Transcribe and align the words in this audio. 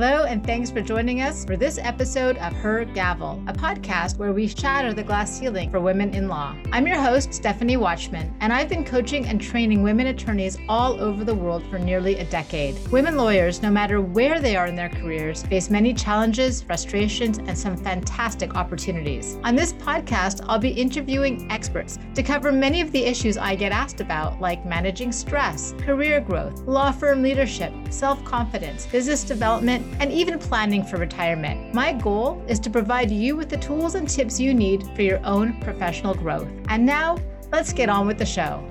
Hello, 0.00 0.22
and 0.26 0.46
thanks 0.46 0.70
for 0.70 0.80
joining 0.80 1.22
us 1.22 1.44
for 1.44 1.56
this 1.56 1.76
episode 1.76 2.36
of 2.36 2.52
Her 2.52 2.84
Gavel, 2.84 3.42
a 3.48 3.52
podcast 3.52 4.16
where 4.16 4.32
we 4.32 4.46
shatter 4.46 4.94
the 4.94 5.02
glass 5.02 5.36
ceiling 5.36 5.72
for 5.72 5.80
women 5.80 6.14
in 6.14 6.28
law. 6.28 6.54
I'm 6.70 6.86
your 6.86 7.00
host, 7.00 7.34
Stephanie 7.34 7.76
Watchman, 7.76 8.32
and 8.38 8.52
I've 8.52 8.68
been 8.68 8.84
coaching 8.84 9.26
and 9.26 9.40
training 9.40 9.82
women 9.82 10.06
attorneys 10.06 10.56
all 10.68 11.00
over 11.00 11.24
the 11.24 11.34
world 11.34 11.64
for 11.68 11.80
nearly 11.80 12.14
a 12.14 12.24
decade. 12.26 12.78
Women 12.92 13.16
lawyers, 13.16 13.60
no 13.60 13.72
matter 13.72 14.00
where 14.00 14.38
they 14.38 14.54
are 14.54 14.68
in 14.68 14.76
their 14.76 14.88
careers, 14.88 15.42
face 15.42 15.68
many 15.68 15.92
challenges, 15.92 16.62
frustrations, 16.62 17.38
and 17.38 17.58
some 17.58 17.76
fantastic 17.76 18.54
opportunities. 18.54 19.36
On 19.42 19.56
this 19.56 19.72
podcast, 19.72 20.44
I'll 20.46 20.60
be 20.60 20.70
interviewing 20.70 21.50
experts 21.50 21.98
to 22.14 22.22
cover 22.22 22.52
many 22.52 22.80
of 22.80 22.92
the 22.92 23.04
issues 23.04 23.36
I 23.36 23.56
get 23.56 23.72
asked 23.72 24.00
about, 24.00 24.40
like 24.40 24.64
managing 24.64 25.10
stress, 25.10 25.74
career 25.80 26.20
growth, 26.20 26.60
law 26.68 26.92
firm 26.92 27.20
leadership, 27.20 27.72
self 27.90 28.24
confidence, 28.24 28.86
business 28.86 29.24
development 29.24 29.87
and 30.00 30.12
even 30.12 30.38
planning 30.38 30.84
for 30.84 30.96
retirement. 30.96 31.74
My 31.74 31.92
goal 31.92 32.42
is 32.48 32.58
to 32.60 32.70
provide 32.70 33.10
you 33.10 33.36
with 33.36 33.48
the 33.48 33.56
tools 33.56 33.94
and 33.94 34.08
tips 34.08 34.38
you 34.38 34.54
need 34.54 34.84
for 34.94 35.02
your 35.02 35.24
own 35.24 35.60
professional 35.60 36.14
growth. 36.14 36.48
And 36.68 36.86
now, 36.86 37.18
let's 37.52 37.72
get 37.72 37.88
on 37.88 38.06
with 38.06 38.18
the 38.18 38.26
show. 38.26 38.68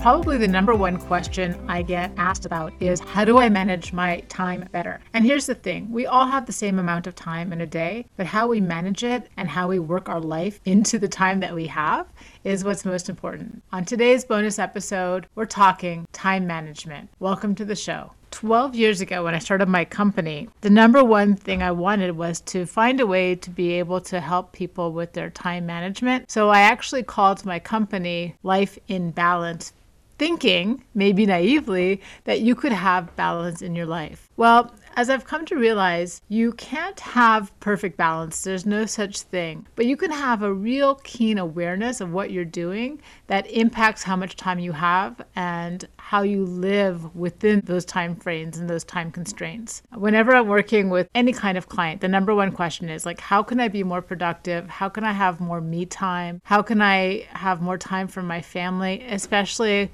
Probably 0.00 0.38
the 0.38 0.48
number 0.48 0.74
one 0.74 0.96
question 0.96 1.62
I 1.68 1.82
get 1.82 2.10
asked 2.16 2.46
about 2.46 2.72
is 2.80 3.00
how 3.00 3.22
do 3.22 3.36
I 3.36 3.50
manage 3.50 3.92
my 3.92 4.20
time 4.30 4.66
better? 4.72 4.98
And 5.12 5.26
here's 5.26 5.44
the 5.44 5.54
thing 5.54 5.92
we 5.92 6.06
all 6.06 6.26
have 6.26 6.46
the 6.46 6.54
same 6.54 6.78
amount 6.78 7.06
of 7.06 7.14
time 7.14 7.52
in 7.52 7.60
a 7.60 7.66
day, 7.66 8.06
but 8.16 8.24
how 8.24 8.48
we 8.48 8.62
manage 8.62 9.04
it 9.04 9.28
and 9.36 9.46
how 9.46 9.68
we 9.68 9.78
work 9.78 10.08
our 10.08 10.18
life 10.18 10.58
into 10.64 10.98
the 10.98 11.06
time 11.06 11.40
that 11.40 11.54
we 11.54 11.66
have 11.66 12.06
is 12.44 12.64
what's 12.64 12.86
most 12.86 13.10
important. 13.10 13.62
On 13.72 13.84
today's 13.84 14.24
bonus 14.24 14.58
episode, 14.58 15.26
we're 15.34 15.44
talking 15.44 16.06
time 16.14 16.46
management. 16.46 17.10
Welcome 17.18 17.54
to 17.56 17.66
the 17.66 17.76
show. 17.76 18.12
12 18.30 18.74
years 18.74 19.00
ago 19.00 19.24
when 19.24 19.34
I 19.34 19.38
started 19.38 19.68
my 19.68 19.84
company, 19.84 20.48
the 20.60 20.70
number 20.70 21.02
one 21.02 21.36
thing 21.36 21.62
I 21.62 21.72
wanted 21.72 22.16
was 22.16 22.40
to 22.42 22.66
find 22.66 23.00
a 23.00 23.06
way 23.06 23.34
to 23.34 23.50
be 23.50 23.72
able 23.72 24.00
to 24.02 24.20
help 24.20 24.52
people 24.52 24.92
with 24.92 25.12
their 25.12 25.30
time 25.30 25.66
management. 25.66 26.30
So 26.30 26.48
I 26.48 26.60
actually 26.60 27.02
called 27.02 27.44
my 27.44 27.58
company 27.58 28.36
Life 28.42 28.78
in 28.88 29.10
Balance 29.10 29.72
thinking, 30.20 30.84
maybe 30.94 31.24
naively, 31.24 31.98
that 32.24 32.40
you 32.42 32.54
could 32.54 32.72
have 32.72 33.16
balance 33.16 33.62
in 33.62 33.74
your 33.74 33.86
life. 33.86 34.28
Well, 34.36 34.70
as 34.96 35.10
I've 35.10 35.24
come 35.24 35.44
to 35.46 35.56
realize, 35.56 36.22
you 36.28 36.52
can't 36.52 36.98
have 37.00 37.58
perfect 37.60 37.96
balance. 37.96 38.42
There's 38.42 38.66
no 38.66 38.86
such 38.86 39.22
thing. 39.22 39.66
But 39.76 39.86
you 39.86 39.96
can 39.96 40.10
have 40.10 40.42
a 40.42 40.52
real 40.52 40.96
keen 40.96 41.38
awareness 41.38 42.00
of 42.00 42.12
what 42.12 42.30
you're 42.30 42.44
doing 42.44 43.00
that 43.26 43.50
impacts 43.50 44.02
how 44.02 44.16
much 44.16 44.36
time 44.36 44.58
you 44.58 44.72
have 44.72 45.20
and 45.36 45.86
how 45.96 46.22
you 46.22 46.44
live 46.44 47.14
within 47.14 47.60
those 47.64 47.84
time 47.84 48.16
frames 48.16 48.58
and 48.58 48.68
those 48.68 48.84
time 48.84 49.10
constraints. 49.10 49.82
Whenever 49.94 50.34
I'm 50.34 50.48
working 50.48 50.90
with 50.90 51.08
any 51.14 51.32
kind 51.32 51.56
of 51.56 51.68
client, 51.68 52.00
the 52.00 52.08
number 52.08 52.34
one 52.34 52.52
question 52.52 52.88
is 52.88 53.06
like, 53.06 53.20
how 53.20 53.42
can 53.42 53.60
I 53.60 53.68
be 53.68 53.82
more 53.82 54.02
productive? 54.02 54.68
How 54.68 54.88
can 54.88 55.04
I 55.04 55.12
have 55.12 55.40
more 55.40 55.60
me 55.60 55.86
time? 55.86 56.40
How 56.44 56.62
can 56.62 56.82
I 56.82 57.28
have 57.30 57.62
more 57.62 57.78
time 57.78 58.08
for 58.08 58.22
my 58.22 58.42
family, 58.42 59.04
especially 59.08 59.90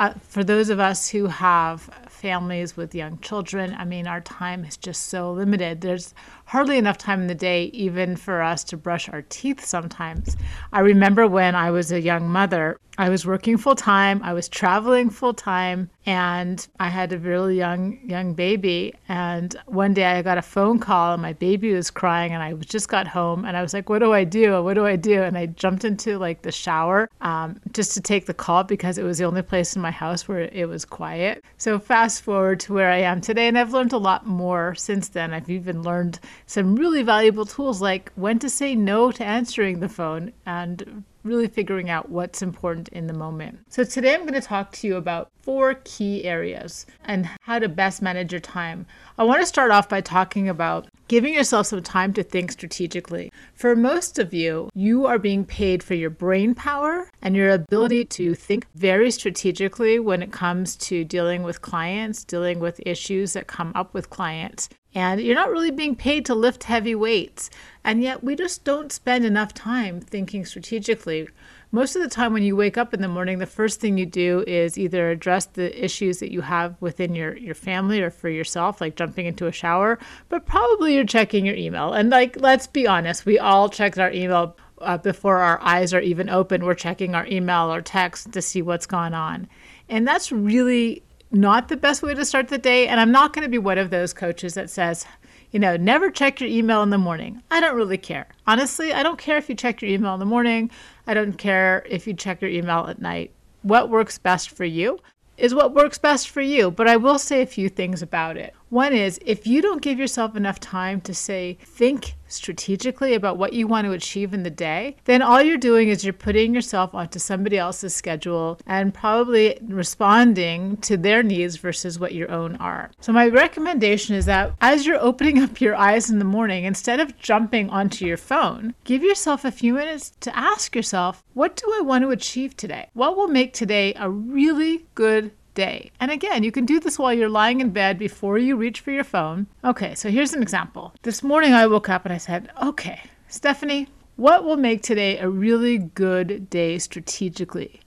uh, 0.00 0.12
for 0.22 0.42
those 0.42 0.70
of 0.70 0.80
us 0.80 1.08
who 1.08 1.26
have 1.26 1.88
families 2.24 2.74
with 2.74 2.94
young 2.94 3.18
children, 3.18 3.76
I 3.78 3.84
mean, 3.84 4.06
our 4.06 4.22
time 4.22 4.64
is 4.64 4.78
just 4.78 5.08
so 5.08 5.30
limited. 5.30 5.82
There's 5.82 6.14
hardly 6.46 6.78
enough 6.78 6.96
time 6.96 7.20
in 7.20 7.26
the 7.26 7.34
day, 7.34 7.64
even 7.74 8.16
for 8.16 8.40
us 8.40 8.64
to 8.64 8.78
brush 8.78 9.10
our 9.10 9.20
teeth 9.28 9.62
sometimes. 9.62 10.34
I 10.72 10.80
remember 10.80 11.28
when 11.28 11.54
I 11.54 11.70
was 11.70 11.92
a 11.92 12.00
young 12.00 12.26
mother, 12.26 12.78
I 12.96 13.08
was 13.08 13.26
working 13.26 13.56
full 13.56 13.74
time, 13.74 14.20
I 14.22 14.32
was 14.34 14.48
traveling 14.48 15.10
full 15.10 15.34
time, 15.34 15.90
and 16.06 16.66
I 16.78 16.88
had 16.88 17.12
a 17.12 17.18
really 17.18 17.56
young 17.56 17.98
young 18.06 18.34
baby. 18.34 18.94
And 19.08 19.56
one 19.66 19.94
day 19.94 20.04
I 20.04 20.22
got 20.22 20.38
a 20.38 20.42
phone 20.42 20.78
call, 20.78 21.14
and 21.14 21.22
my 21.22 21.32
baby 21.32 21.74
was 21.74 21.90
crying, 21.90 22.32
and 22.32 22.42
I 22.42 22.52
just 22.52 22.88
got 22.88 23.08
home, 23.08 23.44
and 23.44 23.56
I 23.56 23.62
was 23.62 23.74
like, 23.74 23.88
"What 23.88 23.98
do 23.98 24.12
I 24.12 24.22
do? 24.22 24.62
What 24.62 24.74
do 24.74 24.86
I 24.86 24.94
do?" 24.94 25.22
And 25.22 25.36
I 25.36 25.46
jumped 25.46 25.84
into 25.84 26.18
like 26.18 26.42
the 26.42 26.52
shower 26.52 27.10
um, 27.20 27.60
just 27.72 27.94
to 27.94 28.00
take 28.00 28.26
the 28.26 28.34
call 28.34 28.62
because 28.62 28.96
it 28.96 29.02
was 29.02 29.18
the 29.18 29.24
only 29.24 29.42
place 29.42 29.74
in 29.74 29.82
my 29.82 29.90
house 29.90 30.28
where 30.28 30.42
it 30.52 30.68
was 30.68 30.84
quiet. 30.84 31.44
So 31.58 31.80
fast 31.80 32.13
forward 32.20 32.60
to 32.60 32.72
where 32.72 32.90
I 32.90 32.98
am 32.98 33.20
today, 33.20 33.48
and 33.48 33.58
I've 33.58 33.72
learned 33.72 33.92
a 33.92 33.98
lot 33.98 34.26
more 34.26 34.74
since 34.74 35.08
then. 35.08 35.32
I've 35.32 35.50
even 35.50 35.82
learned 35.82 36.20
some 36.46 36.76
really 36.76 37.02
valuable 37.02 37.44
tools 37.44 37.80
like 37.80 38.12
when 38.14 38.38
to 38.40 38.50
say 38.50 38.74
no 38.74 39.10
to 39.12 39.24
answering 39.24 39.80
the 39.80 39.88
phone 39.88 40.32
and 40.46 41.04
really 41.22 41.48
figuring 41.48 41.90
out 41.90 42.10
what's 42.10 42.42
important 42.42 42.88
in 42.88 43.06
the 43.06 43.12
moment. 43.12 43.60
So, 43.68 43.84
today 43.84 44.14
I'm 44.14 44.22
going 44.22 44.34
to 44.34 44.40
talk 44.40 44.72
to 44.72 44.86
you 44.86 44.96
about 44.96 45.30
four 45.44 45.74
key 45.84 46.24
areas 46.24 46.86
and 47.04 47.28
how 47.42 47.58
to 47.58 47.68
best 47.68 48.00
manage 48.00 48.32
your 48.32 48.40
time. 48.40 48.86
I 49.18 49.24
want 49.24 49.42
to 49.42 49.46
start 49.46 49.70
off 49.70 49.90
by 49.90 50.00
talking 50.00 50.48
about 50.48 50.88
giving 51.06 51.34
yourself 51.34 51.66
some 51.66 51.82
time 51.82 52.14
to 52.14 52.22
think 52.22 52.50
strategically. 52.50 53.30
For 53.52 53.76
most 53.76 54.18
of 54.18 54.32
you, 54.32 54.70
you 54.74 55.04
are 55.04 55.18
being 55.18 55.44
paid 55.44 55.82
for 55.82 55.92
your 55.92 56.08
brain 56.08 56.54
power 56.54 57.10
and 57.20 57.36
your 57.36 57.50
ability 57.50 58.06
to 58.06 58.34
think 58.34 58.66
very 58.74 59.10
strategically 59.10 59.98
when 59.98 60.22
it 60.22 60.32
comes 60.32 60.76
to 60.76 61.04
dealing 61.04 61.42
with 61.42 61.60
clients, 61.60 62.24
dealing 62.24 62.58
with 62.58 62.80
issues 62.86 63.34
that 63.34 63.46
come 63.46 63.70
up 63.74 63.92
with 63.92 64.08
clients. 64.08 64.70
And 64.94 65.20
you're 65.20 65.34
not 65.34 65.50
really 65.50 65.72
being 65.72 65.96
paid 65.96 66.24
to 66.26 66.34
lift 66.34 66.64
heavy 66.64 66.94
weights. 66.94 67.50
And 67.82 68.00
yet, 68.00 68.22
we 68.22 68.36
just 68.36 68.64
don't 68.64 68.92
spend 68.92 69.24
enough 69.24 69.52
time 69.52 70.00
thinking 70.00 70.44
strategically. 70.46 71.28
Most 71.74 71.96
of 71.96 72.02
the 72.02 72.08
time, 72.08 72.32
when 72.32 72.44
you 72.44 72.54
wake 72.54 72.78
up 72.78 72.94
in 72.94 73.02
the 73.02 73.08
morning, 73.08 73.40
the 73.40 73.46
first 73.46 73.80
thing 73.80 73.98
you 73.98 74.06
do 74.06 74.44
is 74.46 74.78
either 74.78 75.10
address 75.10 75.46
the 75.46 75.84
issues 75.84 76.20
that 76.20 76.30
you 76.30 76.40
have 76.40 76.80
within 76.80 77.16
your, 77.16 77.36
your 77.36 77.56
family 77.56 78.00
or 78.00 78.10
for 78.10 78.28
yourself, 78.28 78.80
like 78.80 78.94
jumping 78.94 79.26
into 79.26 79.48
a 79.48 79.52
shower, 79.52 79.98
but 80.28 80.46
probably 80.46 80.94
you're 80.94 81.04
checking 81.04 81.44
your 81.44 81.56
email. 81.56 81.92
And, 81.92 82.10
like, 82.10 82.40
let's 82.40 82.68
be 82.68 82.86
honest, 82.86 83.26
we 83.26 83.40
all 83.40 83.68
check 83.68 83.98
our 83.98 84.12
email 84.12 84.56
uh, 84.82 84.98
before 84.98 85.38
our 85.38 85.60
eyes 85.62 85.92
are 85.92 86.00
even 86.00 86.30
open. 86.30 86.64
We're 86.64 86.74
checking 86.74 87.16
our 87.16 87.26
email 87.26 87.74
or 87.74 87.82
text 87.82 88.30
to 88.34 88.40
see 88.40 88.62
what's 88.62 88.86
gone 88.86 89.12
on. 89.12 89.48
And 89.88 90.06
that's 90.06 90.30
really 90.30 91.02
not 91.32 91.66
the 91.66 91.76
best 91.76 92.04
way 92.04 92.14
to 92.14 92.24
start 92.24 92.46
the 92.46 92.56
day. 92.56 92.86
And 92.86 93.00
I'm 93.00 93.10
not 93.10 93.32
going 93.32 93.42
to 93.42 93.50
be 93.50 93.58
one 93.58 93.78
of 93.78 93.90
those 93.90 94.12
coaches 94.12 94.54
that 94.54 94.70
says, 94.70 95.06
you 95.54 95.60
know, 95.60 95.76
never 95.76 96.10
check 96.10 96.40
your 96.40 96.50
email 96.50 96.82
in 96.82 96.90
the 96.90 96.98
morning. 96.98 97.40
I 97.48 97.60
don't 97.60 97.76
really 97.76 97.96
care. 97.96 98.26
Honestly, 98.44 98.92
I 98.92 99.04
don't 99.04 99.20
care 99.20 99.36
if 99.36 99.48
you 99.48 99.54
check 99.54 99.80
your 99.80 99.90
email 99.92 100.12
in 100.14 100.18
the 100.18 100.26
morning. 100.26 100.68
I 101.06 101.14
don't 101.14 101.38
care 101.38 101.84
if 101.88 102.08
you 102.08 102.12
check 102.12 102.42
your 102.42 102.50
email 102.50 102.86
at 102.88 103.00
night. 103.00 103.30
What 103.62 103.88
works 103.88 104.18
best 104.18 104.50
for 104.50 104.64
you 104.64 104.98
is 105.36 105.54
what 105.54 105.72
works 105.72 105.96
best 105.96 106.28
for 106.28 106.40
you. 106.40 106.72
But 106.72 106.88
I 106.88 106.96
will 106.96 107.20
say 107.20 107.40
a 107.40 107.46
few 107.46 107.68
things 107.68 108.02
about 108.02 108.36
it. 108.36 108.52
One 108.74 108.92
is 108.92 109.20
if 109.24 109.46
you 109.46 109.62
don't 109.62 109.82
give 109.82 110.00
yourself 110.00 110.34
enough 110.34 110.58
time 110.58 111.00
to 111.02 111.14
say, 111.14 111.58
think 111.62 112.16
strategically 112.26 113.14
about 113.14 113.38
what 113.38 113.52
you 113.52 113.68
want 113.68 113.84
to 113.84 113.92
achieve 113.92 114.34
in 114.34 114.42
the 114.42 114.50
day, 114.50 114.96
then 115.04 115.22
all 115.22 115.40
you're 115.40 115.56
doing 115.56 115.90
is 115.90 116.04
you're 116.04 116.12
putting 116.12 116.52
yourself 116.52 116.92
onto 116.92 117.20
somebody 117.20 117.56
else's 117.56 117.94
schedule 117.94 118.58
and 118.66 118.92
probably 118.92 119.56
responding 119.62 120.76
to 120.78 120.96
their 120.96 121.22
needs 121.22 121.54
versus 121.54 122.00
what 122.00 122.14
your 122.14 122.28
own 122.32 122.56
are. 122.56 122.90
So, 122.98 123.12
my 123.12 123.28
recommendation 123.28 124.16
is 124.16 124.26
that 124.26 124.52
as 124.60 124.84
you're 124.84 125.00
opening 125.00 125.40
up 125.40 125.60
your 125.60 125.76
eyes 125.76 126.10
in 126.10 126.18
the 126.18 126.24
morning, 126.24 126.64
instead 126.64 126.98
of 126.98 127.16
jumping 127.16 127.70
onto 127.70 128.04
your 128.04 128.16
phone, 128.16 128.74
give 128.82 129.04
yourself 129.04 129.44
a 129.44 129.52
few 129.52 129.74
minutes 129.74 130.14
to 130.18 130.36
ask 130.36 130.74
yourself, 130.74 131.22
what 131.34 131.54
do 131.54 131.72
I 131.78 131.82
want 131.82 132.02
to 132.02 132.10
achieve 132.10 132.56
today? 132.56 132.88
What 132.94 133.16
will 133.16 133.28
make 133.28 133.52
today 133.52 133.94
a 133.94 134.10
really 134.10 134.86
good 134.96 135.30
day. 135.54 135.90
And 136.00 136.10
again, 136.10 136.42
you 136.42 136.52
can 136.52 136.66
do 136.66 136.80
this 136.80 136.98
while 136.98 137.14
you're 137.14 137.28
lying 137.28 137.60
in 137.60 137.70
bed 137.70 137.98
before 137.98 138.38
you 138.38 138.56
reach 138.56 138.80
for 138.80 138.90
your 138.90 139.04
phone. 139.04 139.46
Okay, 139.64 139.94
so 139.94 140.10
here's 140.10 140.34
an 140.34 140.42
example. 140.42 140.92
This 141.02 141.22
morning 141.22 141.52
I 141.52 141.66
woke 141.66 141.88
up 141.88 142.04
and 142.04 142.12
I 142.12 142.18
said, 142.18 142.50
okay, 142.62 143.00
Stephanie, 143.28 143.88
what 144.16 144.44
will 144.44 144.56
make 144.56 144.82
today 144.82 145.18
a 145.18 145.28
really 145.28 145.78
good 145.78 146.48
day 146.50 146.78
strategically? 146.78 147.80